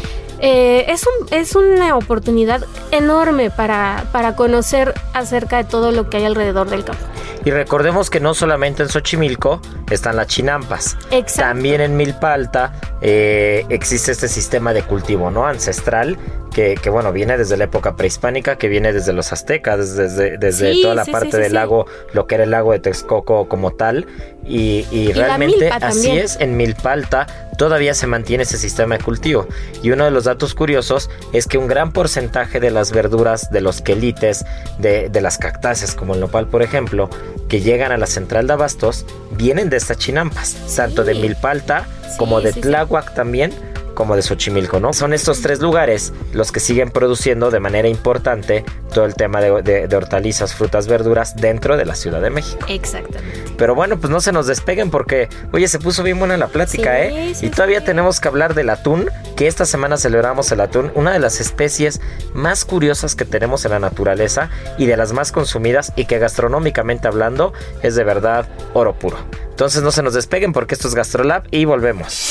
[0.41, 6.19] Eh, es, un- es una oportunidad enorme para, para conocer acerca de todo lo que
[6.19, 7.03] hay alrededor del campo.
[7.45, 10.97] Y recordemos que no solamente en Xochimilco están las chinampas.
[11.11, 11.43] Exacto.
[11.43, 15.47] También en Milpa Alta eh, existe este sistema de cultivo, ¿no?
[15.47, 16.17] Ancestral,
[16.55, 20.73] que, que, bueno, viene desde la época prehispánica, que viene desde los aztecas, desde, desde
[20.73, 23.49] Sí, toda la sí, parte sí, del lago, lo que era el lago de Texcoco
[23.49, 24.07] como tal.
[24.47, 29.47] Y, realmente así es, en Milpa Alta todavía se mantiene ese sistema de cultivo.
[29.83, 33.61] Y uno de los datos curiosos es que un gran porcentaje de las verduras, de
[33.61, 34.45] los quelites,
[34.79, 37.09] de, de las cactáceas, como el nopal, por ejemplo,
[37.49, 41.21] que llegan a la central de abastos, vienen de estas chinampas, tanto de Sí.
[41.21, 42.53] Milpa Alta Sí, como de.
[42.53, 43.53] Tláhuac también,
[43.95, 44.93] como de Xochimilco, ¿no?
[44.93, 49.63] Son estos tres lugares los que siguen produciendo de manera importante todo el tema de,
[49.63, 52.65] de- de hortalizas, frutas, verduras dentro de la Ciudad de México.
[52.69, 53.45] Exactamente.
[53.57, 56.91] Pero bueno, pues no se nos despeguen porque, oye, se puso bien buena la plática,
[57.09, 57.33] Sí, ¿eh?
[57.35, 57.87] sí, y todavía sí.
[57.87, 62.01] tenemos que hablar del atún, que esta semana celebramos el atún, una de las especies
[62.35, 67.09] más curiosas que tenemos en la naturaleza y de las más consumidas y que gastronómicamente
[67.09, 67.53] hablando
[67.83, 69.17] es de verdad oro puro.
[69.51, 72.31] Entonces no se nos despeguen porque esto es GastroLab y volvemos.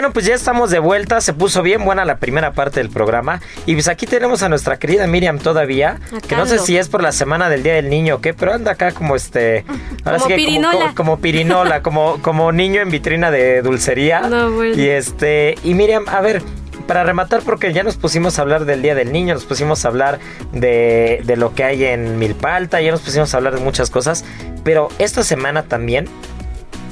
[0.00, 1.20] Bueno, pues ya estamos de vuelta.
[1.20, 3.42] Se puso bien buena la primera parte del programa.
[3.66, 6.00] Y pues aquí tenemos a nuestra querida Miriam todavía.
[6.26, 8.54] Que no sé si es por la semana del Día del Niño o qué, pero
[8.54, 9.66] anda acá como este.
[10.02, 10.78] Como pirinola.
[10.78, 14.22] Como, como pirinola, como, como niño en vitrina de dulcería.
[14.22, 14.74] No, bueno.
[14.74, 15.56] Y este.
[15.64, 16.40] Y Miriam, a ver.
[16.86, 19.88] Para rematar, porque ya nos pusimos a hablar del Día del Niño, nos pusimos a
[19.88, 20.18] hablar
[20.52, 23.90] de, de lo que hay en Milpa Alta, ya nos pusimos a hablar de muchas
[23.90, 24.24] cosas,
[24.64, 26.08] pero esta semana también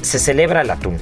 [0.02, 0.98] se celebra el atún.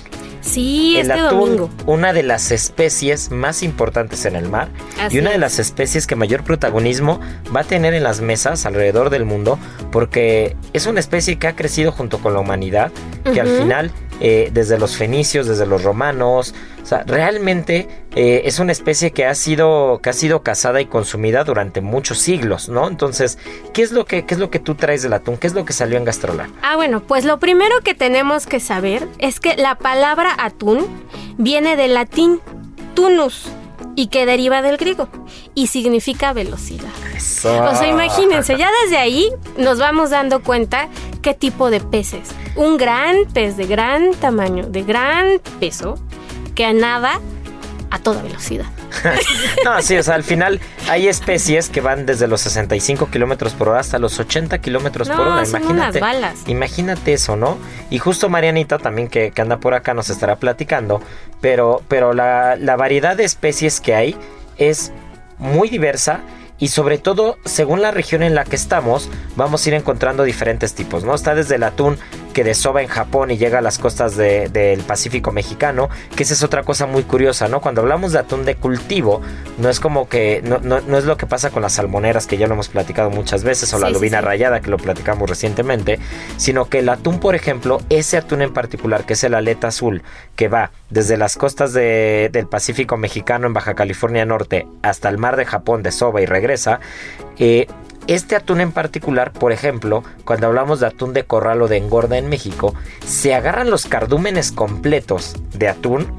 [0.47, 1.71] Sí, el este atún, domingo.
[1.87, 4.69] una de las especies más importantes en el mar
[5.01, 7.21] Así y una de las especies que mayor protagonismo
[7.55, 9.59] va a tener en las mesas alrededor del mundo
[9.91, 12.93] porque es una especie que ha crecido junto con la humanidad,
[13.33, 18.59] que al final, eh, desde los fenicios, desde los romanos, o sea, realmente eh, es
[18.59, 22.89] una especie que ha sido que ha sido cazada y consumida durante muchos siglos, ¿no?
[22.89, 23.39] Entonces,
[23.75, 25.37] ¿qué es lo que qué es lo que tú traes del atún?
[25.37, 26.49] ¿Qué es lo que salió en Gastrolab?
[26.63, 30.87] Ah, bueno, pues lo primero que tenemos que saber es que la palabra atún
[31.39, 32.41] viene del latín
[32.95, 33.51] tunus
[33.97, 35.09] y que deriva del griego
[35.55, 36.93] y significa velocidad.
[37.17, 37.65] Eso.
[37.65, 40.89] O sea, imagínense, ya desde ahí nos vamos dando cuenta
[41.23, 42.29] qué tipo de peces.
[42.55, 45.99] Un gran pez de gran tamaño, de gran peso,
[46.55, 47.21] que nada
[47.91, 48.67] a toda velocidad.
[49.65, 53.69] No, sí, o sea, al final hay especies que van desde los 65 kilómetros por
[53.71, 55.45] hora hasta los 80 kilómetros por hora.
[55.45, 55.99] son Imagínate.
[55.99, 56.39] unas balas.
[56.47, 57.59] Imagínate eso, ¿no?
[57.91, 61.03] Y justo Marianita también que, que anda por acá nos estará platicando.
[61.41, 64.17] Pero, pero la, la variedad de especies que hay
[64.57, 64.93] es
[65.39, 66.21] muy diversa.
[66.59, 70.75] Y sobre todo, según la región en la que estamos, vamos a ir encontrando diferentes
[70.75, 71.15] tipos, ¿no?
[71.15, 71.99] Está desde el atún
[72.37, 76.35] que desova en Japón y llega a las costas de- del Pacífico mexicano, que esa
[76.35, 77.63] es otra cosa muy curiosa, ¿no?
[77.63, 79.23] Cuando hablamos de atún de cultivo,
[79.57, 82.37] no es como que, no, no- no es lo que pasa con las salmoneras, que
[82.37, 84.27] ya lo hemos platicado muchas veces, o la sí, lubina sí.
[84.27, 85.99] rayada, que lo platicamos recientemente,
[86.37, 90.03] sino que el atún, por ejemplo, ese atún en particular, que es el aleta azul,
[90.37, 95.17] que va desde las costas de- del Pacífico mexicano en Baja California Norte hasta el
[95.17, 96.81] mar de Japón de Soba y regresa,
[97.39, 97.67] eh,
[98.07, 102.19] este atún en particular, por ejemplo, cuando hablamos de atún de corral o de engorda
[102.19, 106.13] en México, se agarran los cardúmenes completos de atún,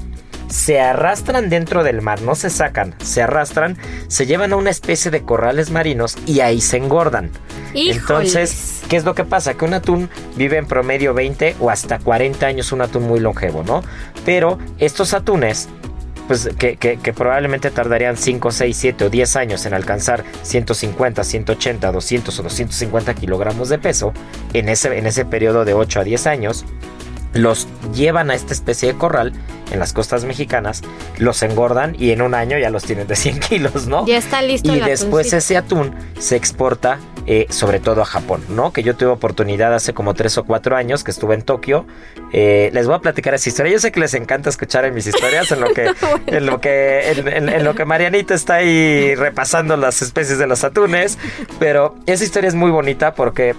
[0.48, 3.76] se arrastran dentro del mar, no se sacan, se arrastran,
[4.08, 7.30] se llevan a una especie de corrales marinos y ahí se engordan.
[7.74, 7.98] Híjoles.
[7.98, 9.54] Entonces, ¿qué es lo que pasa?
[9.54, 13.62] Que un atún vive en promedio 20 o hasta 40 años, un atún muy longevo,
[13.62, 13.82] ¿no?
[14.24, 15.68] Pero estos atunes
[16.28, 21.24] pues que, que- que probablemente tardarían 5, 6, 7 o 10 años en alcanzar 150,
[21.24, 24.12] 180, 200 o 250 kilogramos de peso
[24.52, 26.64] en ese, en ese periodo de 8 a 10 años,
[27.34, 29.32] los llevan a esta especie de corral
[29.70, 30.82] en las costas mexicanas,
[31.18, 34.06] los engordan y en un año ya los tienen de 100 kilos, ¿no?
[34.06, 35.36] Ya está listo Y el después atuncito.
[35.36, 36.98] ese atún se exporta
[37.30, 38.72] eh, sobre todo a Japón, ¿no?
[38.72, 41.86] Que yo tuve oportunidad hace como tres o cuatro años que estuve en Tokio.
[42.32, 43.70] Eh, les voy a platicar esa historia.
[43.74, 45.90] Yo sé que les encanta escuchar en mis historias, en lo que,
[46.26, 50.46] en lo que, en, en- en lo que Marianita está ahí repasando las especies de
[50.46, 51.18] los atunes.
[51.58, 53.54] Pero esa historia es muy bonita porque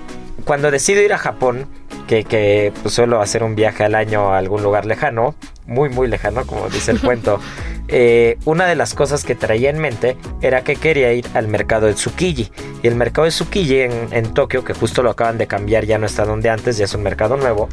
[0.46, 1.68] cuando decido ir a Japón,
[2.10, 5.36] que, que pues, suelo hacer un viaje al año a algún lugar lejano,
[5.68, 7.40] muy muy lejano, como dice el cuento,
[7.88, 11.86] eh, una de las cosas que traía en mente era que quería ir al mercado
[11.86, 12.52] de Tsukiji.
[12.82, 16.00] Y el mercado de Tsukiji en, en Tokio, que justo lo acaban de cambiar, ya
[16.00, 17.70] no está donde antes, ya es un mercado nuevo.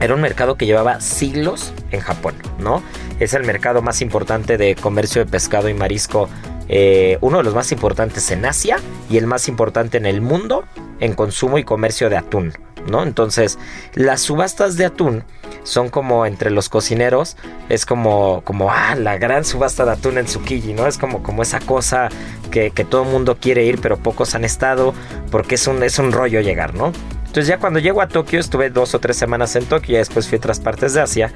[0.00, 2.82] Era un mercado que llevaba siglos en Japón, ¿no?
[3.20, 6.28] Es el mercado más importante de comercio de pescado y marisco,
[6.66, 10.64] eh, uno de los más importantes en Asia y el más importante en el mundo
[10.98, 12.54] en consumo y comercio de atún,
[12.86, 13.02] ¿no?
[13.02, 13.58] Entonces,
[13.94, 15.24] las subastas de atún
[15.64, 17.36] son como entre los cocineros,
[17.68, 20.86] es como, como, ah, la gran subasta de atún en Tsukiji, ¿no?
[20.86, 22.08] Es como, como esa cosa
[22.50, 24.94] que, que todo el mundo quiere ir, pero pocos han estado,
[25.30, 26.92] porque es un, es un rollo llegar, ¿no?
[27.32, 30.28] Entonces ya cuando llego a Tokio, estuve dos o tres semanas en Tokio, y después
[30.28, 31.32] fui a otras partes de Asia,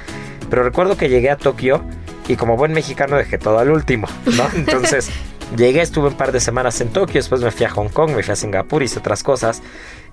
[0.51, 1.83] pero recuerdo que llegué a Tokio
[2.29, 4.47] y como buen mexicano dejé todo al último, ¿no?
[4.55, 5.09] Entonces
[5.57, 8.23] llegué, estuve un par de semanas en Tokio, después me fui a Hong Kong, me
[8.23, 9.63] fui a Singapur, hice otras cosas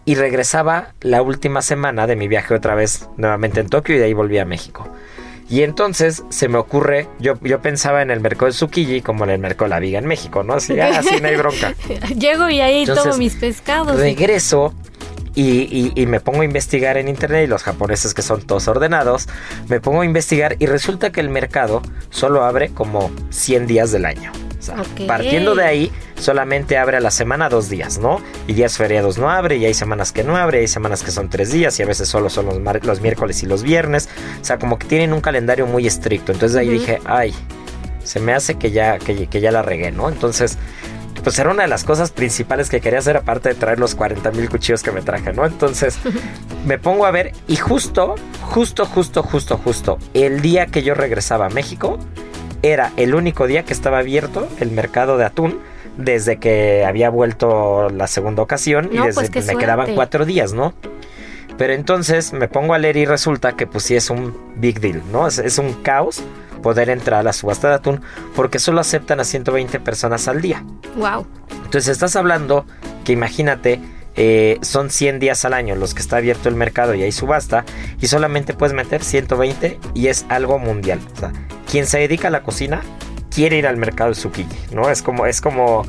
[0.05, 4.05] y regresaba la última semana de mi viaje otra vez nuevamente en Tokio y de
[4.05, 4.87] ahí volví a México.
[5.49, 9.29] Y entonces se me ocurre, yo, yo pensaba en el mercado de Tsukiji como en
[9.29, 10.53] el mercado de la viga en México, ¿no?
[10.53, 11.73] Así, ah, no hay bronca.
[12.17, 13.97] Llego y ahí Entonces, tomo mis pescados.
[13.99, 14.73] Regreso
[15.35, 18.67] y, y- y me pongo a investigar en internet y los japoneses que son todos
[18.67, 19.27] ordenados,
[19.67, 24.05] me pongo a investigar y resulta que el mercado solo abre como 100 días del
[24.05, 24.31] año.
[24.63, 25.08] O sea, Ok.
[25.08, 28.21] Partiendo de ahí, solamente abre a la semana dos días, ¿no?
[28.47, 31.12] Y días feriados no abre, y hay semanas que no abre, y hay semanas que
[31.12, 34.08] son tres días, y a veces solo son los, los miércoles y los viernes.
[34.41, 36.32] O sea, como que tienen un calendario muy estricto.
[36.32, 37.34] Entonces de ahí dije, ay,
[38.04, 40.08] se me hace que ya, que, que ya la regué, ¿no?
[40.08, 40.58] Entonces,
[41.23, 44.32] pues era una de las cosas principales que quería hacer, aparte de traer los 40
[44.32, 45.45] mil cuchillos que me traje, ¿no?
[45.45, 45.97] Entonces,
[46.65, 51.47] me pongo a ver, y justo, justo, justo, justo, justo, el día que yo regresaba
[51.47, 51.97] a México,
[52.63, 55.60] era el único día que estaba abierto el mercado de atún
[55.97, 60.54] desde que había vuelto la segunda ocasión y desde pues, qué me quedaban cuatro días,
[60.54, 60.73] ¿no?
[61.58, 65.04] Pero entonces me pongo a leer y resulta que pues sí es un big deal,
[65.12, 65.28] ¿no?
[65.28, 66.23] Es, es un caos
[66.63, 68.02] poder entrar a la subasta de atún
[68.36, 70.63] porque solo aceptan a 120 personas al día.
[70.95, 71.28] Wow.
[71.52, 72.65] Entonces estás hablando
[73.04, 73.80] que imagínate
[74.15, 77.65] eh, son 100 días al año los que está abierto el mercado y hay subasta
[77.99, 80.99] y solamente puedes meter 120 y es algo mundial.
[81.15, 81.34] O sea,
[81.73, 82.81] quien se dedica a la cocina
[83.33, 84.91] quiere ir al mercado de Tsukiji, ¿no?
[84.91, 85.81] Es como, es como,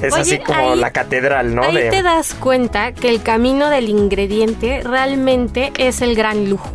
[0.00, 1.62] es Oye, así como ahí- la catedral, ¿no?
[1.62, 6.70] Ahí De- te das cuenta que el camino del ingrediente realmente es el gran lujo,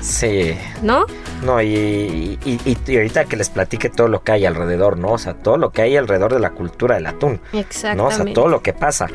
[0.00, 1.06] Sí, ¿no?
[1.42, 5.08] no, y, y- y- y ahorita que les platique todo lo que hay alrededor, ¿no?
[5.10, 7.40] O sea, todo lo que hay alrededor de la cultura del atún.
[7.52, 7.58] ¿no?
[7.58, 8.24] O Exactamente.
[8.26, 9.08] sea, todo lo que pasa.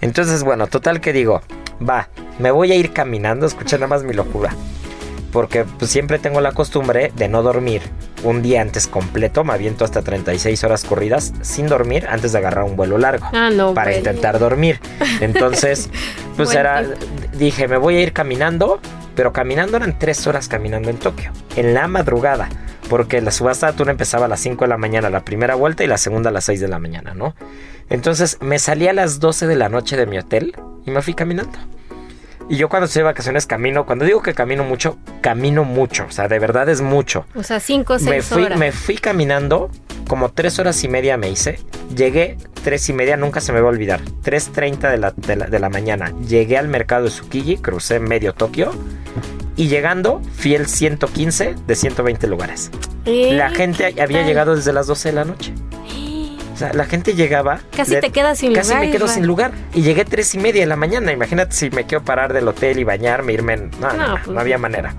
[0.00, 1.42] Entonces, bueno, total que digo,
[1.86, 4.54] va, me voy a ir caminando, escucha nada más mi locura.
[5.32, 7.82] Porque pues, siempre tengo la costumbre de no dormir
[8.24, 12.64] un día antes completo, me aviento hasta 36 horas corridas sin dormir antes de agarrar
[12.64, 13.26] un vuelo largo.
[13.32, 13.98] Ah, no, para bueno.
[13.98, 14.80] intentar dormir.
[15.20, 15.88] Entonces,
[16.36, 16.84] pues era,
[17.32, 18.80] dije, me voy a ir caminando,
[19.14, 22.48] pero caminando eran tres horas caminando en Tokio, en la madrugada,
[22.88, 25.84] porque la subasta de atún empezaba a las 5 de la mañana la primera vuelta
[25.84, 27.34] y la segunda a las 6 de la mañana, ¿no?
[27.88, 30.54] Entonces me salí a las 12 de la noche de mi hotel
[30.86, 31.58] y me fui caminando.
[32.50, 36.10] Y yo cuando estoy de vacaciones camino, cuando digo que camino mucho, camino mucho, o
[36.10, 38.58] sea, de verdad es mucho O sea, cinco o seis me fui, horas.
[38.58, 39.70] me fui caminando,
[40.08, 41.60] como tres horas y media me hice.
[41.94, 44.00] Llegué tres y media, nunca se me va a olvidar.
[44.24, 46.12] 3.30 de la, de, la, de la mañana.
[46.28, 48.72] Llegué al mercado de Tsukiji, crucé medio Tokio.
[49.56, 52.70] Y llegando, fui el 115 de 120 lugares.
[53.06, 54.26] Eh, La gente ¿qué había tal?
[54.26, 55.52] llegado desde las 12 de la noche.
[56.60, 57.60] Sea, la gente llegaba.
[57.76, 59.52] Casi te quedas sin Casi lugar, me quedo sin lugar.
[59.74, 61.10] Y llegué tres y media de la mañana.
[61.12, 63.54] Imagínate si me quiero parar del hotel y bañarme, irme.
[63.54, 64.94] en- No, no, No, no, pues no había manera.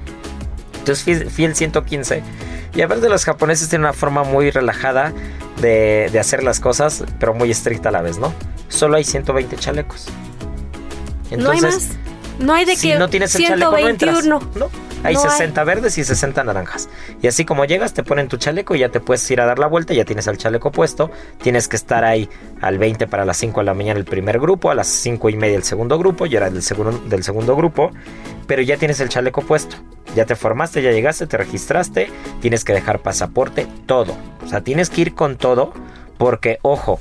[0.79, 2.23] Entonces fui, fui el 115.
[2.73, 5.13] Y aparte los japoneses tienen una forma muy relajada
[5.61, 8.33] de, de hacer las cosas, pero muy estricta a la vez, ¿no?
[8.69, 10.07] Solo hay 120 chalecos.
[11.37, 11.89] no hay más.
[12.39, 14.21] No hay de si que no tienes el chaleco, no entras.
[14.21, 14.39] 121.
[14.55, 14.69] No,
[15.03, 15.29] hay No hay.
[15.29, 16.89] 60 verdes y 60 naranjas.
[17.21, 19.59] Y así como llegas, te ponen tu chaleco y ya te puedes ir a dar
[19.59, 21.11] la vuelta, ya tienes el chaleco puesto.
[21.41, 22.29] Tienes que estar ahí
[22.61, 25.35] al 20 para las 5 de la mañana el primer grupo, a las 5 y
[25.35, 27.91] media el segundo grupo, ya era del segundo, del segundo grupo,
[28.47, 29.77] pero ya tienes el chaleco puesto.
[30.15, 32.09] Ya te formaste, ya llegaste, te registraste,
[32.41, 34.17] tienes que dejar pasaporte, todo.
[34.43, 35.73] O sea, tienes que ir con todo
[36.17, 36.99] porque, ojo,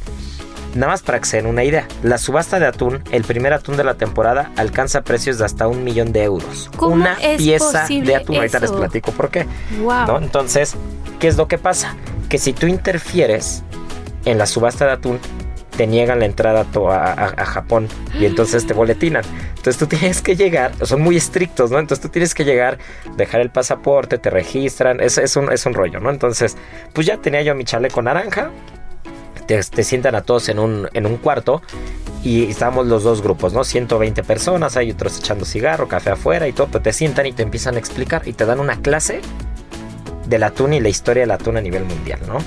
[0.74, 3.76] Nada más para que se den una idea, la subasta de atún, el primer atún
[3.76, 6.70] de la temporada, alcanza precios de hasta un millón de euros.
[6.76, 8.36] ¿Cómo una es pieza de atún.
[8.36, 8.78] Ahorita les eso?
[8.78, 9.46] platico por qué.
[9.82, 10.06] Wow.
[10.06, 10.18] ¿no?
[10.18, 10.74] Entonces,
[11.18, 11.96] ¿qué es lo que pasa?
[12.28, 13.64] Que si tú interfieres
[14.24, 15.18] en la subasta de atún,
[15.76, 19.24] te niegan la entrada a Japón y entonces te boletinan.
[19.48, 21.78] Entonces tú tienes que llegar, son muy estrictos, ¿no?
[21.78, 22.78] Entonces tú tienes que llegar,
[23.16, 26.10] dejar el pasaporte, te registran, es, es, un, es un rollo, ¿no?
[26.10, 26.56] Entonces,
[26.92, 28.50] pues ya tenía yo mi chaleco naranja,
[29.58, 31.62] te, sientan a todos en un, en un cuarto
[32.22, 33.64] y estábamos los dos grupos, ¿no?
[33.64, 37.42] 120 personas, hay otros echando cigarro, café afuera y todo, pero te sientan y te
[37.42, 39.20] empiezan a explicar y te dan una clase
[40.26, 42.38] del atún y la historia del atún a nivel mundial, ¿no?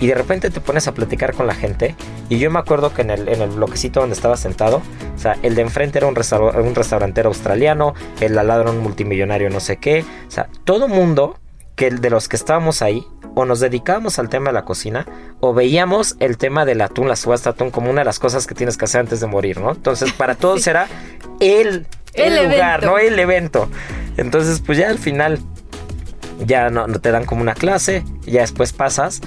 [0.00, 1.94] Y de repente te pones a platicar con la gente.
[2.28, 4.82] Y yo me acuerdo que en el, en el bloquecito donde estaba sentado,
[5.14, 8.70] o sea, el de enfrente era un, restaur- un restaurantero australiano, el al lado era
[8.72, 10.04] un multimillonario no sé qué.
[10.26, 11.38] O sea, todo mundo
[11.76, 15.06] que de los que estábamos ahí, o nos dedicábamos al tema de la cocina,
[15.40, 18.54] o veíamos el tema del atún, la subasta atún, como una de las cosas que
[18.54, 19.72] tienes que hacer antes de morir, ¿no?
[19.72, 20.86] Entonces, para todos era
[21.40, 22.86] el, el, El lugar, evento.
[22.86, 22.98] ¿no?
[22.98, 23.68] El evento.
[24.16, 25.40] Entonces, pues ya al final
[26.46, 29.20] ya no, no te dan como una clase, ya después pasas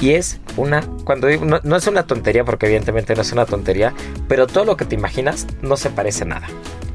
[0.00, 3.44] y es una, cuando digo, no, no es una tontería porque evidentemente no es una
[3.44, 3.92] tontería,
[4.28, 6.46] pero todo lo que te imaginas no se parece a nada.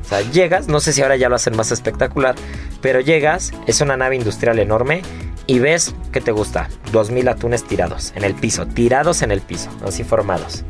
[0.05, 2.35] O sea, llegas, no sé si ahora ya lo hacen más espectacular,
[2.81, 5.01] pero llegas, es una nave industrial enorme
[5.47, 9.69] y ves que te gusta, 2000 atunes tirados en el piso, tirados en el piso,
[9.85, 10.63] así formados.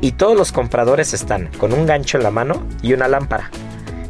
[0.00, 3.50] Y todos los compradores están con un gancho en la mano y una lámpara.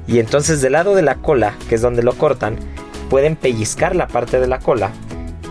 [0.07, 2.57] Y entonces del lado de la cola, que es donde lo cortan,
[3.11, 4.93] pueden pellizcar la parte de la cola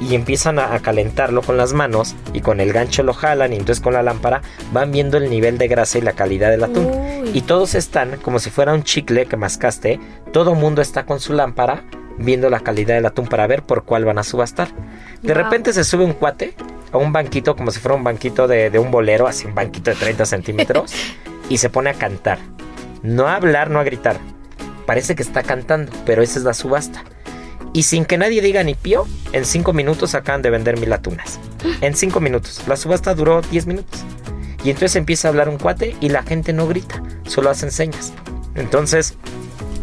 [0.02, 3.58] y empiezan a, a calentarlo con las manos y con el gancho lo jalan y
[3.58, 4.42] entonces con la lámpara
[4.74, 6.88] van viendo el nivel de grasa y la calidad del atún.
[6.88, 7.32] Uy.
[7.34, 10.00] Y todos están como si fuera un chicle que mascaste,
[10.34, 11.84] todo mundo está con su lámpara
[12.18, 14.70] viendo la calidad del atún para ver por cuál van a subastar.
[15.22, 15.44] De Wow.
[15.44, 16.56] repente se sube un cuate
[16.92, 19.92] a un banquito como si fuera un banquito de, de un bolero, así un banquito
[19.92, 20.94] de 30 centímetros,
[21.50, 22.40] y se pone a cantar.
[23.04, 24.18] No a hablar, no a gritar.
[24.86, 27.04] Parece que está cantando, pero esa es la subasta.
[27.74, 31.40] Y sin que nadie diga ni pío, en 5 minutos acaban de vender mil atunas.
[31.82, 32.62] En 5 minutos.
[32.68, 34.02] La subasta duró 10 minutos.
[34.64, 38.14] Y entonces empieza a hablar un cuate y la gente no grita, solo hacen señas.
[38.56, 39.16] Entonces,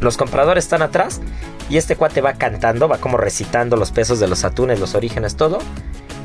[0.00, 1.20] los compradores están atrás
[1.68, 5.34] y este cuate va cantando, va como recitando los pesos de los atunes, los orígenes,
[5.36, 5.58] todo.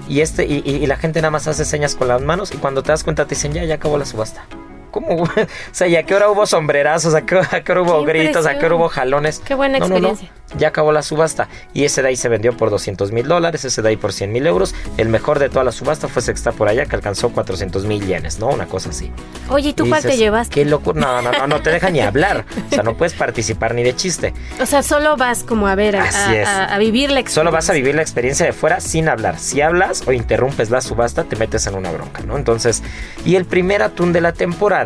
[0.07, 2.57] Y, este, y, y- y la gente nada más hace señas con las manos y
[2.57, 4.45] cuando te das cuenta te dicen ya, ya acabó la subasta.
[4.93, 5.23] ¿Cómo?
[5.23, 5.27] o
[5.71, 7.13] sea, ¿y a qué hora hubo sombrerazos?
[7.15, 8.45] ¿A qué, a qué hora hubo Qué gritos?
[8.45, 9.41] ¿A qué hora hubo jalones?
[9.43, 10.07] Qué buena No, no, no.
[10.09, 10.43] experiencia.
[10.55, 13.81] Ya acabó la subasta y ese de ahí se vendió por 200 mil dólares, ese
[13.81, 14.75] de ahí por 100 mil euros.
[14.97, 18.37] El mejor de toda la subasta fue Sexta por allá que alcanzó 400 mil yenes,
[18.37, 18.49] ¿no?
[18.49, 19.11] Una cosa así.
[19.49, 20.53] Oye, ¿y tú Y cuál te llevaste?
[20.53, 21.01] Qué locura.
[21.01, 22.45] No, no, no, no te deja ni hablar.
[22.67, 24.31] O sea, no puedes participar ni de chiste.
[24.61, 27.33] O sea, solo vas como a ver, a- a vivir la experiencia.
[27.33, 29.39] Solo vas a vivir la experiencia de fuera sin hablar.
[29.39, 32.37] Si hablas o interrumpes la subasta, te metes en una bronca, ¿no?
[32.37, 32.83] Entonces,
[33.25, 34.82] y el primer atún de la temporada,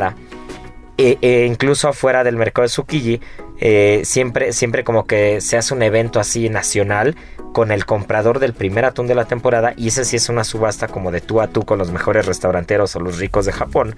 [1.00, 3.22] eh, eh, incluso afuera del mercado de Tsukiji,
[3.60, 7.16] eh, siempre, siempre como que se hace un evento así nacional
[7.54, 10.88] con el comprador del primer atún de la temporada y ese sí es una subasta
[10.88, 13.96] como de tú a tú con los mejores restauranteros o los ricos de Japón.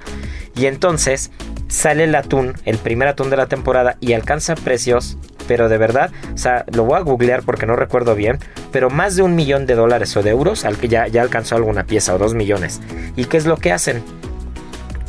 [0.56, 1.32] Y entonces
[1.70, 6.12] sale el atún, el primer atún de la temporada y alcanza precios, pero de verdad,
[6.34, 8.40] o sea, lo voy a googlear porque no recuerdo bien,
[8.72, 11.56] pero más de un millón de dólares o de euros, al que ya, ya alcanzó
[11.56, 12.82] alguna pieza o dos millones.
[13.16, 14.04] ¿Y qué es lo que hacen?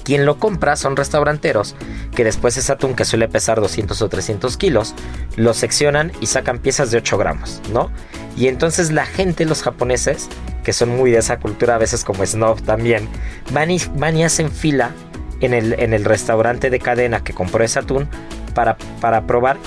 [0.05, 1.75] Quien lo compra son restauranteros
[2.15, 4.95] que después ese atún que suele pesar 200 o 300 kilos,
[5.37, 7.91] lo seccionan y sacan piezas de 8 gramos, ¿no?
[8.37, 10.29] Y entonces la gente, los japoneses,
[10.65, 13.09] que son muy de esa cultura, a veces como snob también,
[13.53, 14.91] van y, van y hacen fila
[15.41, 18.09] en el, en el restaurante de cadena que compró ese atún
[18.55, 19.59] para, para probar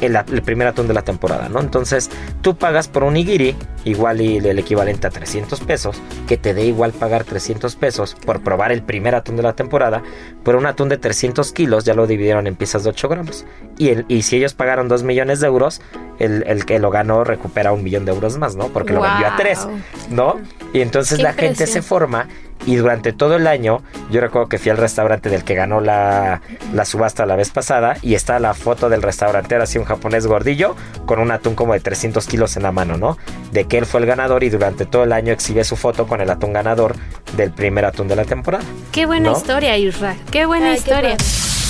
[0.00, 1.60] el, el primer atún de la temporada, ¿no?
[1.60, 2.10] Entonces
[2.42, 6.64] tú pagas por un nigiri, igual y el equivalente a 300 pesos, que te dé
[6.64, 10.02] igual pagar 300 pesos por probar el primer atún de la temporada,
[10.42, 13.44] por un atún de 300 kilos ya lo dividieron en piezas de 8 gramos.
[13.78, 15.80] Y, el, y si ellos pagaron 2 millones de euros,
[16.18, 18.68] el, el que lo ganó recupera un millón de euros más, ¿no?
[18.68, 19.38] Porque lo vendió a Wow.
[19.38, 19.68] 3,
[20.10, 20.40] ¿no?
[20.72, 22.28] Y entonces Qué la gente se forma
[22.66, 26.42] y durante todo el año, yo recuerdo que fui al restaurante del que ganó la,
[26.72, 30.76] la subasta la vez pasada y está la foto del restaurantero así un japonés gordillo
[31.06, 33.16] con un atún como de 300 kilos en la mano, ¿no?
[33.52, 36.20] De que él fue el ganador y durante todo el año exhibe su foto con
[36.20, 36.94] el atún ganador
[37.36, 38.64] del primer atún de la temporada.
[38.92, 39.36] Qué buena ¿No?
[39.36, 40.16] historia, Isra.
[40.30, 41.16] Qué buena Ay, qué historia.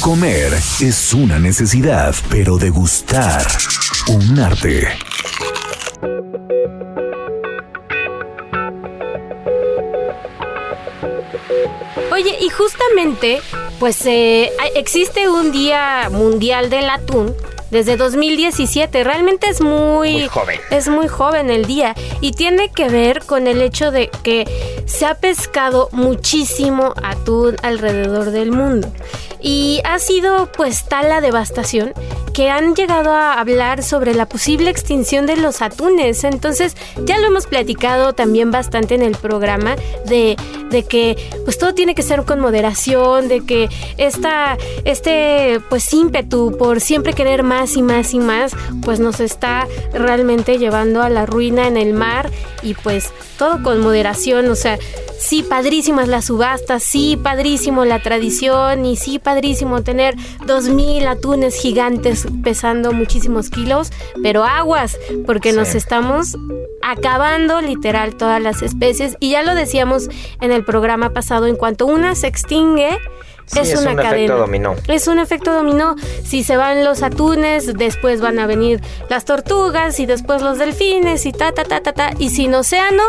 [0.01, 3.47] Comer es una necesidad, pero degustar
[4.09, 4.89] un arte.
[12.13, 13.41] Oye, y justamente,
[13.79, 17.35] pues eh, existe un Día Mundial del Atún
[17.71, 19.05] desde 2017.
[19.05, 20.61] Realmente es muy, Muy joven.
[20.71, 24.47] Es muy joven el día y tiene que ver con el hecho de que
[24.87, 28.93] se ha pescado muchísimo atún alrededor del mundo.
[29.43, 31.93] Y ha sido pues tal la devastación
[32.33, 36.25] que han llegado a hablar sobre la posible extinción de los atunes.
[36.25, 39.77] Entonces, ya lo hemos platicado también bastante en el programa
[40.07, 40.37] de,
[40.71, 43.69] de que pues todo tiene que ser con moderación, de que
[43.99, 49.67] esta, este pues ímpetu por siempre querer más y más y más, pues nos está
[49.93, 52.31] realmente llevando a la ruina en el mar
[52.63, 54.79] y pues todo con moderación, o sea,
[55.19, 59.19] sí padrísimas las subastas, sí padrísimo la tradición y sí
[59.83, 60.15] tener
[60.47, 63.91] dos mil atunes gigantes pesando muchísimos kilos,
[64.23, 65.57] pero aguas, porque Sí.
[65.57, 66.37] nos estamos
[66.83, 70.09] acabando literal todas las especies y ya lo decíamos
[70.41, 72.99] en el programa pasado, en cuanto una se extingue,
[73.53, 74.17] Sí, es, es una un cadena.
[74.17, 74.77] efecto dominó.
[74.89, 75.97] Es un efecto dominó.
[76.25, 81.27] Si se van los atunes, después van a venir las tortugas y después los delfines
[81.27, 82.11] y ta ta ta ta ta.
[82.19, 83.03] Y sin océano,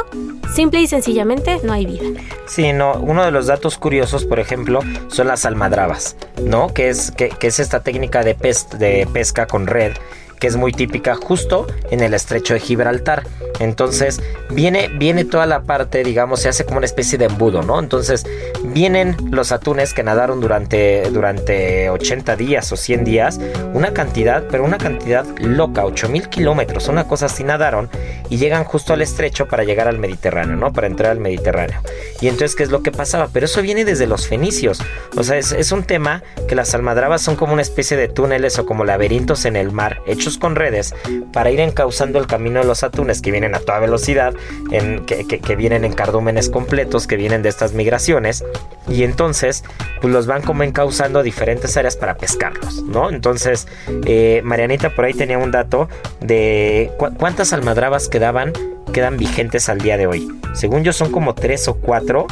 [0.55, 2.19] simple y sencillamente no hay vida.
[2.47, 6.73] Sí, no, uno de los datos curiosos, por ejemplo, son las almadrabas, ¿no?
[6.73, 9.93] Que es, que, que es esta técnica de, pes- de pesca con red
[10.41, 13.23] que es muy típica justo en el estrecho de Gibraltar.
[13.59, 14.19] Entonces,
[14.49, 17.79] viene, viene toda la parte, digamos, se hace como una especie de embudo, ¿no?
[17.79, 18.25] Entonces,
[18.63, 23.39] vienen los atunes que nadaron durante, durante 80 días o 100 días,
[23.75, 27.87] una cantidad, pero una cantidad loca, 8000 kilómetros, una cosa así nadaron
[28.29, 30.73] y llegan justo al estrecho para llegar al Mediterráneo, ¿no?
[30.73, 31.81] Para entrar al Mediterráneo.
[32.19, 33.29] Y entonces, ¿qué es lo que pasaba?
[33.31, 34.81] Pero eso viene desde los fenicios.
[35.15, 38.57] O sea, es, es un tema que las almadrabas son como una especie de túneles
[38.57, 40.93] o como laberintos en el mar, hechos con redes,
[41.33, 44.33] para ir encauzando el camino de los atunes que vienen a toda velocidad,
[44.71, 48.43] en, que, vienen en cardúmenes completos, que vienen de estas migraciones.
[48.89, 49.63] Y entonces,
[50.01, 53.09] pues los van como encauzando a diferentes áreas para pescarlos, ¿no?
[53.09, 53.67] Entonces,
[54.05, 55.87] eh, Marianita por ahí tenía un dato
[56.19, 58.53] de cu- cuántas almadrabas quedaban,
[58.91, 60.27] quedan vigentes al día de hoy.
[60.53, 62.27] Según yo son como tres o cuatro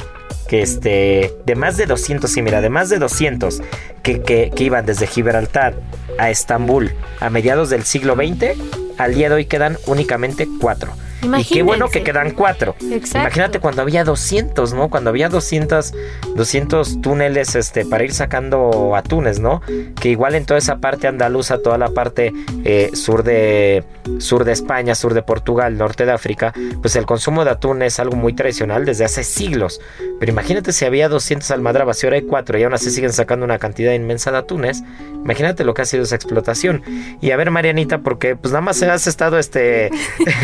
[0.47, 3.61] que este, de más de 200, sí, mira, de más de 200
[4.01, 5.75] que, que, que iban desde Gibraltar
[6.17, 8.57] a Estambul a mediados del siglo XX,
[8.97, 10.91] al día de hoy quedan únicamente cuatro.
[11.21, 12.75] Y qué bueno que quedan cuatro.
[12.91, 13.19] Exacto.
[13.19, 14.89] Imagínate cuando había 200, ¿no?
[14.89, 15.93] Cuando había 200,
[16.35, 19.61] 200 túneles este, para ir sacando atunes, ¿no?
[19.99, 22.31] Que igual en toda esa parte andaluza, toda la parte
[22.63, 23.83] eh, sur, de,
[24.19, 27.99] sur de España, sur de Portugal, norte de África, pues el consumo de atún es
[27.99, 29.81] algo muy tradicional desde hace siglos.
[30.19, 33.45] Pero imagínate si había 200 almadrabas y ahora hay cuatro y aún así siguen sacando
[33.45, 34.83] una cantidad inmensa de atunes.
[35.23, 36.81] Imagínate lo que ha sido esa explotación.
[37.21, 39.89] Y a ver, Marianita, porque pues nada más has estado este.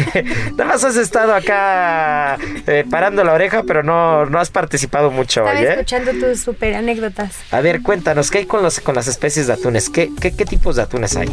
[0.66, 2.38] nada más has estado acá
[2.68, 5.72] eh, parando la oreja, pero no, no has participado mucho Estaba hoy, ¿eh?
[5.72, 7.36] escuchando tus super anécdotas.
[7.52, 9.90] A ver, cuéntanos, ¿qué hay con, los, con las especies de atunes?
[9.90, 11.30] ¿Qué, qué, qué tipos de atunes hay?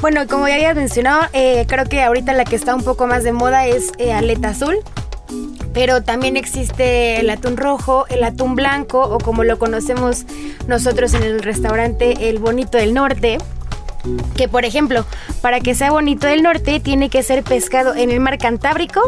[0.00, 3.24] Bueno, como ya habías mencionado, eh, creo que ahorita la que está un poco más
[3.24, 4.76] de moda es aleta azul.
[5.74, 10.24] Pero también existe el atún rojo, el atún blanco o como lo conocemos
[10.66, 13.38] nosotros en el restaurante, el bonito del norte.
[14.36, 15.04] Que por ejemplo,
[15.40, 19.00] para que sea bonito del norte tiene que ser pescado en el mar Cantábrico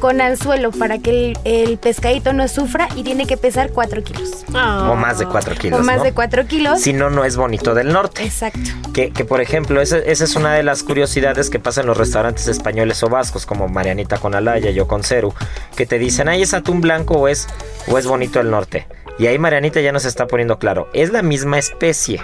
[0.00, 4.44] con anzuelo para que el, el pescadito no sufra y tiene que pesar 4 kilos.
[4.48, 5.80] O más de 4 kilos.
[5.80, 6.02] o más ¿no?
[6.02, 6.80] de 4 kilos.
[6.80, 8.24] Si no, no es bonito del norte.
[8.24, 8.58] Exacto.
[8.92, 11.96] Que, que, por ejemplo, esa, esa es una de las curiosidades que pasa en los
[11.96, 15.32] restaurantes españoles o vascos, como Marianita con Alaya, yo con Ceru,
[15.76, 17.46] que te dicen, ay, ¿es atún blanco o es,
[17.86, 18.86] o es bonito del norte?
[19.18, 22.20] Y ahí Marianita ya nos está poniendo claro, es la misma especie,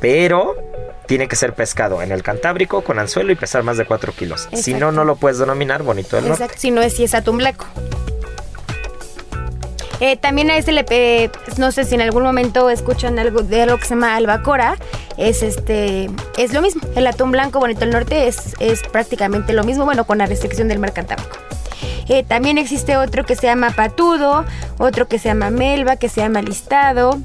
[0.00, 0.54] pero
[1.06, 4.48] tiene que ser pescado en el Cantábrico con anzuelo y pesar más de 4 kilos.
[4.52, 6.44] Si no, no lo puedes denominar bonito del norte.
[6.44, 7.66] Exacto, si no es si es atún blanco.
[10.00, 13.62] Eh, también a este le eh, no sé si en algún momento escuchan algo de
[13.62, 14.76] algo que se llama albacora.
[15.16, 16.82] Es este es lo mismo.
[16.94, 20.68] El atún blanco bonito del norte es, es prácticamente lo mismo, bueno, con la restricción
[20.68, 21.36] del mar Cantábrico.
[22.08, 24.44] Eh, también existe otro que se llama patudo,
[24.78, 27.18] otro que se llama melva, que se llama listado.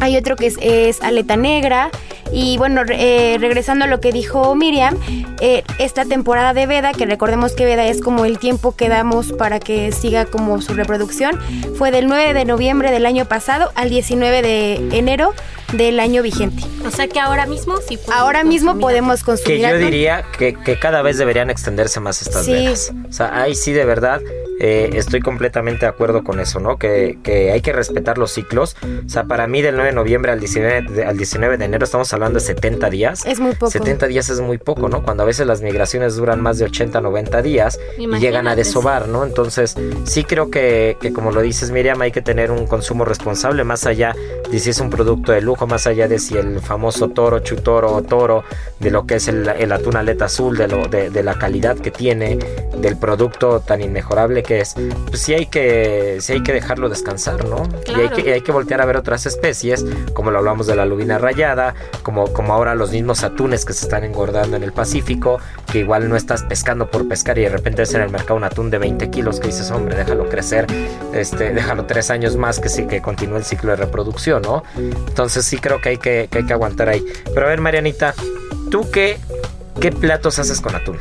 [0.00, 1.90] Hay otro que es, es aleta negra.
[2.32, 4.96] Y bueno, eh, regresando a lo que dijo Miriam,
[5.40, 9.32] eh, esta temporada de veda, que recordemos que veda es como el tiempo que damos
[9.32, 11.38] para que siga como su reproducción,
[11.76, 15.34] fue del 9 de noviembre del año pasado al 19 de enero
[15.72, 16.62] del año vigente.
[16.84, 20.54] O sea que ahora mismo sí podemos Ahora mismo consumir podemos Que yo diría que,
[20.54, 22.52] que cada vez deberían extenderse más estas Sí.
[22.52, 22.92] vedas.
[23.08, 23.95] O sea, ahí sí de verdad
[24.58, 26.78] eh, estoy completamente de acuerdo con eso, ¿no?
[26.78, 28.76] Que, que hay que respetar los ciclos.
[29.04, 31.84] O sea, para mí del 9 de noviembre al 19 de, al 19 de enero
[31.84, 33.26] estamos hablando de 70 días.
[33.26, 33.70] Es muy poco.
[33.70, 35.02] 70 días es muy poco, ¿no?
[35.02, 38.56] Cuando a veces las migraciones duran más de 80, 90 días y llegan a Imagínate.
[38.56, 39.24] desovar, ¿no?
[39.24, 43.62] Entonces, sí creo que, que como lo dices Miriam, hay que tener un consumo responsable
[43.64, 44.14] más allá
[44.50, 47.92] de si es un producto de lujo, más allá de si el famoso toro, chutoro
[47.92, 48.44] o toro,
[48.80, 51.76] de lo que es el, el atún aleta azul, de, lo, de, de la calidad
[51.76, 52.38] que tiene,
[52.80, 54.74] del producto tan inmejorable que es,
[55.06, 57.62] pues sí hay que, sí hay que dejarlo descansar, ¿no?
[57.86, 60.86] Y hay que, hay que voltear a ver otras especies, como lo hablamos de la
[60.86, 65.38] lubina rayada, como, como ahora los mismos atunes que se están engordando en el Pacífico,
[65.70, 68.44] que igual no estás pescando por pescar y de repente ves en el mercado un
[68.44, 70.66] atún de 20 kilos que dices, hombre, déjalo crecer,
[71.12, 74.62] este, déjalo tres años más que sí que continúe el ciclo de reproducción, ¿no?
[74.76, 77.04] Entonces sí creo que hay que, que hay que aguantar ahí.
[77.32, 78.14] Pero a ver, Marianita,
[78.70, 79.18] ¿tú qué,
[79.80, 80.98] qué platos haces con atún?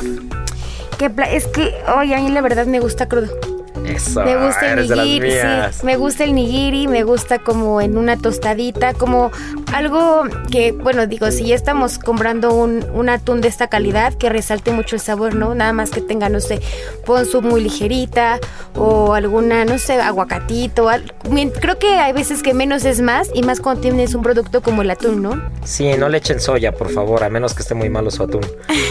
[0.97, 3.54] Que es que, oye, a mí la verdad me gusta crudo.
[3.85, 8.17] Eso, Me gusta el nigiri, sí, me gusta el nigiri, me gusta como en una
[8.17, 9.31] tostadita, como
[9.73, 14.29] algo que, bueno, digo, si ya estamos comprando un, un atún de esta calidad, que
[14.29, 15.53] resalte mucho el sabor, ¿no?
[15.55, 16.61] Nada más que tenga, no sé,
[17.05, 18.39] ponzu muy ligerita
[18.75, 20.89] o alguna, no sé, aguacatito.
[20.89, 21.13] al-
[21.59, 24.81] Creo que hay veces que menos es más y más cuando tienes un producto como
[24.81, 25.41] el atún, ¿no?
[25.63, 28.41] Sí, no le echen soya, por favor, a menos que esté muy malo su atún.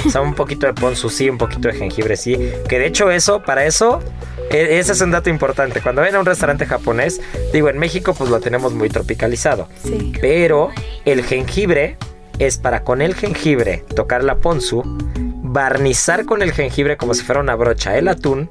[0.06, 2.36] O sea, un poquito de ponzu sí, un poquito de jengibre sí.
[2.68, 4.00] Que de hecho eso, para eso,
[4.50, 5.80] e- ese es un dato importante.
[5.80, 7.18] Cuando ven a un restaurante japonés,
[7.54, 9.66] digo, en México pues lo tenemos muy tropicalizado.
[9.82, 10.12] Sí.
[10.20, 10.68] Pero
[11.06, 11.96] el jengibre
[12.38, 14.82] es para con el jengibre tocar la ponzu,
[15.54, 18.50] barnizar con el jengibre como si fuera una brocha el atún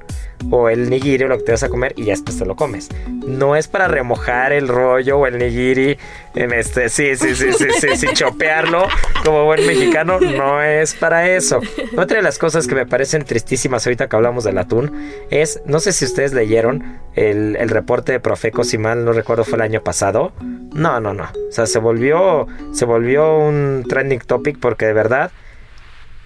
[0.50, 2.56] o el nigiri o lo que te vas a comer y ya después te lo
[2.56, 2.88] comes.
[3.26, 5.98] No es para remojar el rollo o el nigiri
[6.34, 8.88] en este, sí, sí, sí, sí, sí, sí, chopearlo
[9.22, 11.60] como buen mexicano, no es para eso.
[11.96, 14.90] Otra de las cosas que me parecen tristísimas ahorita que hablamos del atún
[15.30, 19.44] es, no sé si ustedes leyeron el, el reporte de Profeco, si mal no recuerdo
[19.44, 20.32] fue el año pasado.
[20.40, 21.24] No, no, no.
[21.24, 25.30] O sea, se volvió, se volvió un trending topic porque de verdad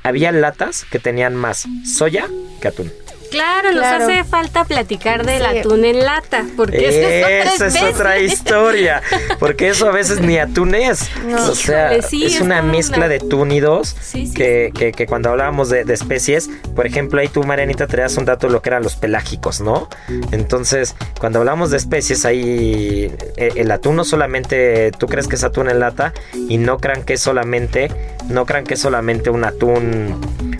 [0.02, 2.28] había latas que tenían más soya
[2.60, 2.92] que atún.
[3.30, 5.58] Claro, nos hace falta platicar del Sí.
[5.58, 7.08] atún en lata, porque eso
[7.54, 9.02] Esa es es otra historia.
[9.38, 11.08] Porque eso a veces ni atún es.
[11.26, 11.50] No.
[11.50, 15.06] O sea, Híjole, sí, es una una- mezcla de túnidos Sí, sí, que, que- que
[15.06, 18.62] cuando hablábamos de, de especies, por ejemplo, ahí tú, Marianita, traías un dato de lo
[18.62, 19.88] que eran los pelágicos, ¿no?
[20.32, 25.44] Entonces, cuando hablamos de especies, ahí eh, el atún no solamente, tú crees que es
[25.44, 26.12] atún en lata
[26.48, 27.90] y no crean que es solamente,
[28.28, 30.18] no crean que es solamente un atún,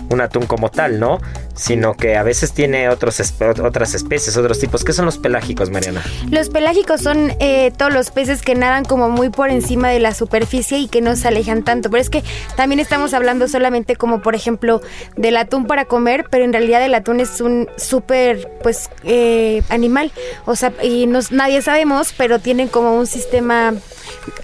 [0.09, 1.19] un atún como tal, ¿no?
[1.55, 4.83] Sino que a veces tiene otros espe- otras especies, otros tipos.
[4.83, 6.03] ¿Qué son los pelágicos, Mariana?
[6.29, 10.13] Los pelágicos son eh, todos los peces que nadan como muy por encima de la
[10.13, 11.89] superficie y que no se alejan tanto.
[11.89, 12.21] Pero es que
[12.57, 14.81] también estamos hablando solamente como por ejemplo
[15.15, 20.11] del atún para comer, pero en realidad el atún es un súper pues eh, animal.
[20.45, 23.79] O sea, y nos, nadie sabemos, pero tienen como un sistema De,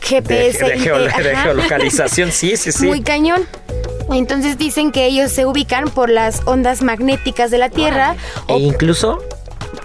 [0.02, 0.64] GPS.
[0.64, 0.70] de
[1.24, 1.44] de ajá.
[1.44, 2.88] geolocalización, sí, sí, sí.
[2.88, 3.46] Muy cañón.
[4.12, 8.16] Entonces dicen que ellos se ubican por las ondas magnéticas de la Tierra
[8.48, 9.20] E o incluso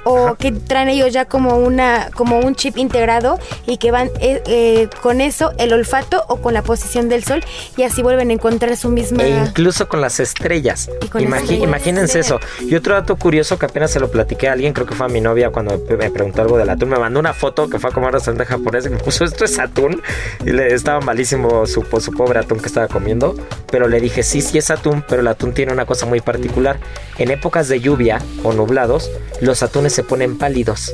[0.05, 4.43] o que traen ellos ya como una como un chip integrado y que van eh,
[4.47, 7.45] eh, con eso el olfato o con la posición del sol
[7.77, 10.89] y así vuelven a encontrar su misma E incluso con las estrellas.
[11.03, 11.65] Y con las estrellas.
[11.65, 12.41] Imagínense eso.
[12.61, 15.09] Y otro dato curioso que apenas se lo platiqué a alguien, creo que fue a
[15.09, 16.89] mi novia cuando me preguntó algo del atún.
[16.91, 19.59] Me mandó una foto que fue a comer restaurante japonés y me puso esto es
[19.59, 20.03] atún.
[20.45, 23.35] Y le estaba malísimo su, po- su pobre atún que estaba comiendo.
[23.71, 26.79] Pero le dije, sí, sí es atún, pero el atún tiene una cosa muy particular.
[27.19, 30.93] En épocas de lluvia o nublados, los atunes se ponen pálidos.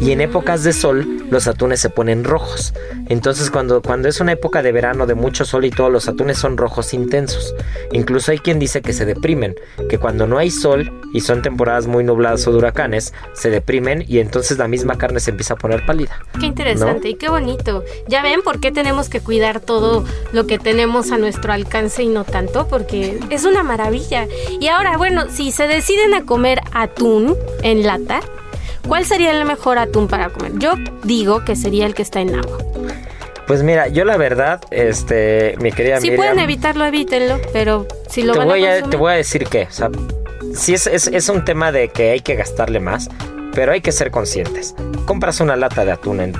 [0.00, 2.74] Y en épocas de sol, los atunes se ponen rojos.
[3.08, 6.38] Entonces, cuando, cuando es una época de verano de mucho sol y todo, los atunes
[6.38, 7.54] son rojos intensos.
[7.92, 9.54] Incluso hay quien dice que se deprimen,
[9.88, 14.04] que cuando no hay sol y son temporadas muy nubladas o de huracanes, se deprimen
[14.06, 16.18] y entonces la misma carne se empieza a poner pálida.
[16.38, 17.84] Qué interesante y qué bonito.
[18.08, 22.08] Ya ven por qué tenemos que cuidar todo lo que tenemos a nuestro alcance y
[22.08, 24.26] no tanto, porque es una maravilla.
[24.60, 28.20] Y ahora, bueno, si se deciden a comer atún en lata,
[28.86, 30.52] ¿cuál sería el mejor atún para comer?
[30.58, 32.58] Yo digo que sería el que está en agua.
[33.46, 38.22] Pues mira, yo la verdad, este, mi querida Si Miriam, pueden evitarlo, evítenlo, pero si
[38.22, 39.90] lo te van voy, a consumir, te voy a decir que, o sea,
[40.54, 43.10] sí es, es, es un tema de que hay que gastarle más,
[43.52, 44.74] pero hay que ser conscientes.
[45.04, 46.32] Compras una lata de atún en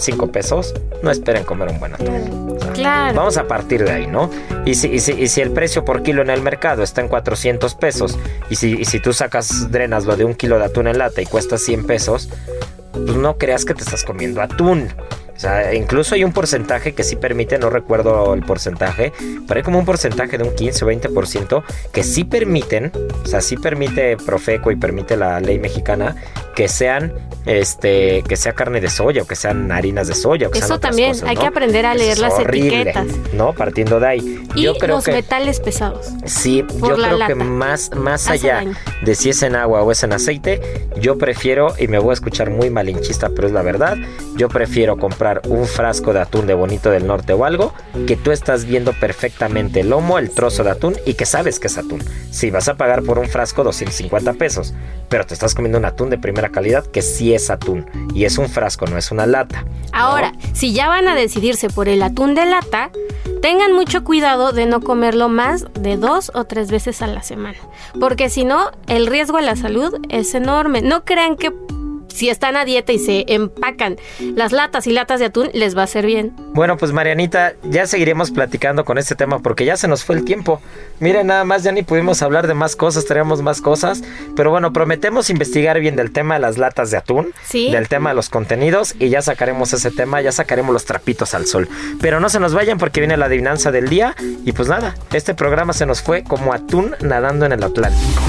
[0.00, 2.56] 5 pesos, no esperen comer un buen atún.
[2.56, 3.16] O sea, Claro.
[3.16, 4.30] Vamos a partir de ahí, ¿no?
[4.64, 7.08] Y si, y si, y si el precio por kilo en el mercado está en
[7.08, 10.86] 400 pesos, y si, y si tú sacas, drenas lo de un kilo de atún
[10.88, 12.28] en lata y cuesta 100 pesos,
[12.92, 14.88] pues no creas que te estás comiendo atún.
[15.40, 19.10] O sea, incluso hay un porcentaje que sí permite, no recuerdo el porcentaje,
[19.48, 21.62] pero hay como un porcentaje de un 15 o 20%
[21.94, 22.92] que sí permiten,
[23.24, 26.14] o sea, sí permite Profeco y permite la ley mexicana
[26.54, 27.14] que sean,
[27.46, 30.48] este, que sea carne de soya o que sean harinas de soya.
[30.48, 31.40] O que Eso sean otras también, cosas, hay ¿no?
[31.40, 33.06] que aprender a leer es las horrible, etiquetas.
[33.32, 33.54] ¿no?
[33.54, 34.44] Partiendo de ahí.
[34.54, 35.12] Y Yo creo los que...
[35.12, 36.08] metales pesados.
[36.26, 38.74] Sí, yo creo que más, más Hace allá daño.
[39.00, 40.60] de si es en agua o es en aceite,
[41.00, 43.96] yo prefiero, y me voy a escuchar muy malinchista, pero es la verdad,
[44.36, 47.72] yo prefiero comprar un frasco de atún de Bonito del Norte o algo,
[48.06, 51.68] que tú estás viendo perfectamente el lomo, el trozo de atún y que sabes que
[51.68, 52.02] es atún.
[52.30, 54.74] Si vas a pagar por un frasco 250 pesos,
[55.08, 58.38] pero te estás comiendo un atún de primera calidad que sí es atún y es
[58.38, 59.64] un frasco, no es una lata.
[59.92, 62.90] Ahora, si ya van a decidirse por el atún de lata,
[63.42, 67.58] tengan mucho cuidado de no comerlo más de dos o tres veces a la semana.
[67.98, 70.82] Porque si no, el riesgo a la salud es enorme.
[70.82, 71.52] No crean que
[72.12, 73.96] si están a dieta y se empacan
[74.34, 76.32] las latas y latas de atún, les va a hacer bien.
[76.52, 80.24] Bueno, pues Marianita, ya seguiremos platicando con este tema porque ya se nos fue el
[80.24, 80.60] tiempo.
[80.98, 84.02] Miren, nada más ya ni pudimos hablar de más cosas, tenemos más cosas.
[84.36, 87.70] Pero bueno, prometemos investigar bien del tema de las latas de atún, Sí.
[87.70, 91.46] del tema de los contenidos y ya sacaremos ese tema, ya sacaremos los trapitos al
[91.46, 91.68] sol.
[92.00, 95.34] Pero no se nos vayan porque viene la adivinanza del día y pues nada, este
[95.34, 98.20] programa se nos fue como atún nadando en el Atlántico.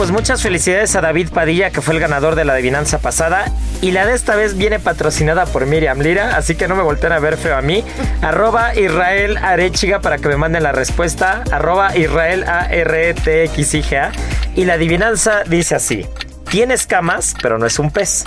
[0.00, 3.52] Pues muchas felicidades a David Padilla, que fue el ganador de la adivinanza pasada.
[3.82, 7.12] Y la de esta vez viene patrocinada por Miriam Lira, así que no me volteen
[7.12, 7.84] a ver feo a mí.
[8.22, 9.38] Arroba Israel
[10.00, 11.44] para que me manden la respuesta.
[11.52, 14.10] Arroba Israel A R E T X G A.
[14.56, 16.06] Y la adivinanza dice así:
[16.48, 18.24] Tiene escamas, pero no es un pez.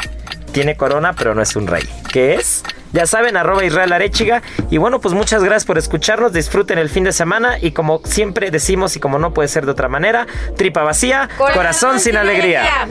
[0.52, 1.90] Tiene corona, pero no es un rey.
[2.12, 2.62] ¿Qué es?
[2.94, 4.41] Ya saben, arroba Israel Arechiga.
[4.70, 6.32] Y bueno, pues muchas gracias por escucharnos.
[6.32, 7.58] Disfruten el fin de semana.
[7.60, 12.00] Y como siempre decimos, y como no puede ser de otra manera, tripa vacía, corazón,
[12.00, 12.88] sin alegría.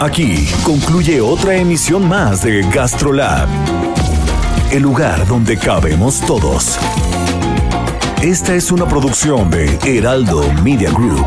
[0.00, 3.48] Aquí concluye otra emisión más de GastroLab,
[4.72, 6.78] el lugar donde cabemos todos.
[8.20, 11.26] Esta es una producción de Heraldo Media Group.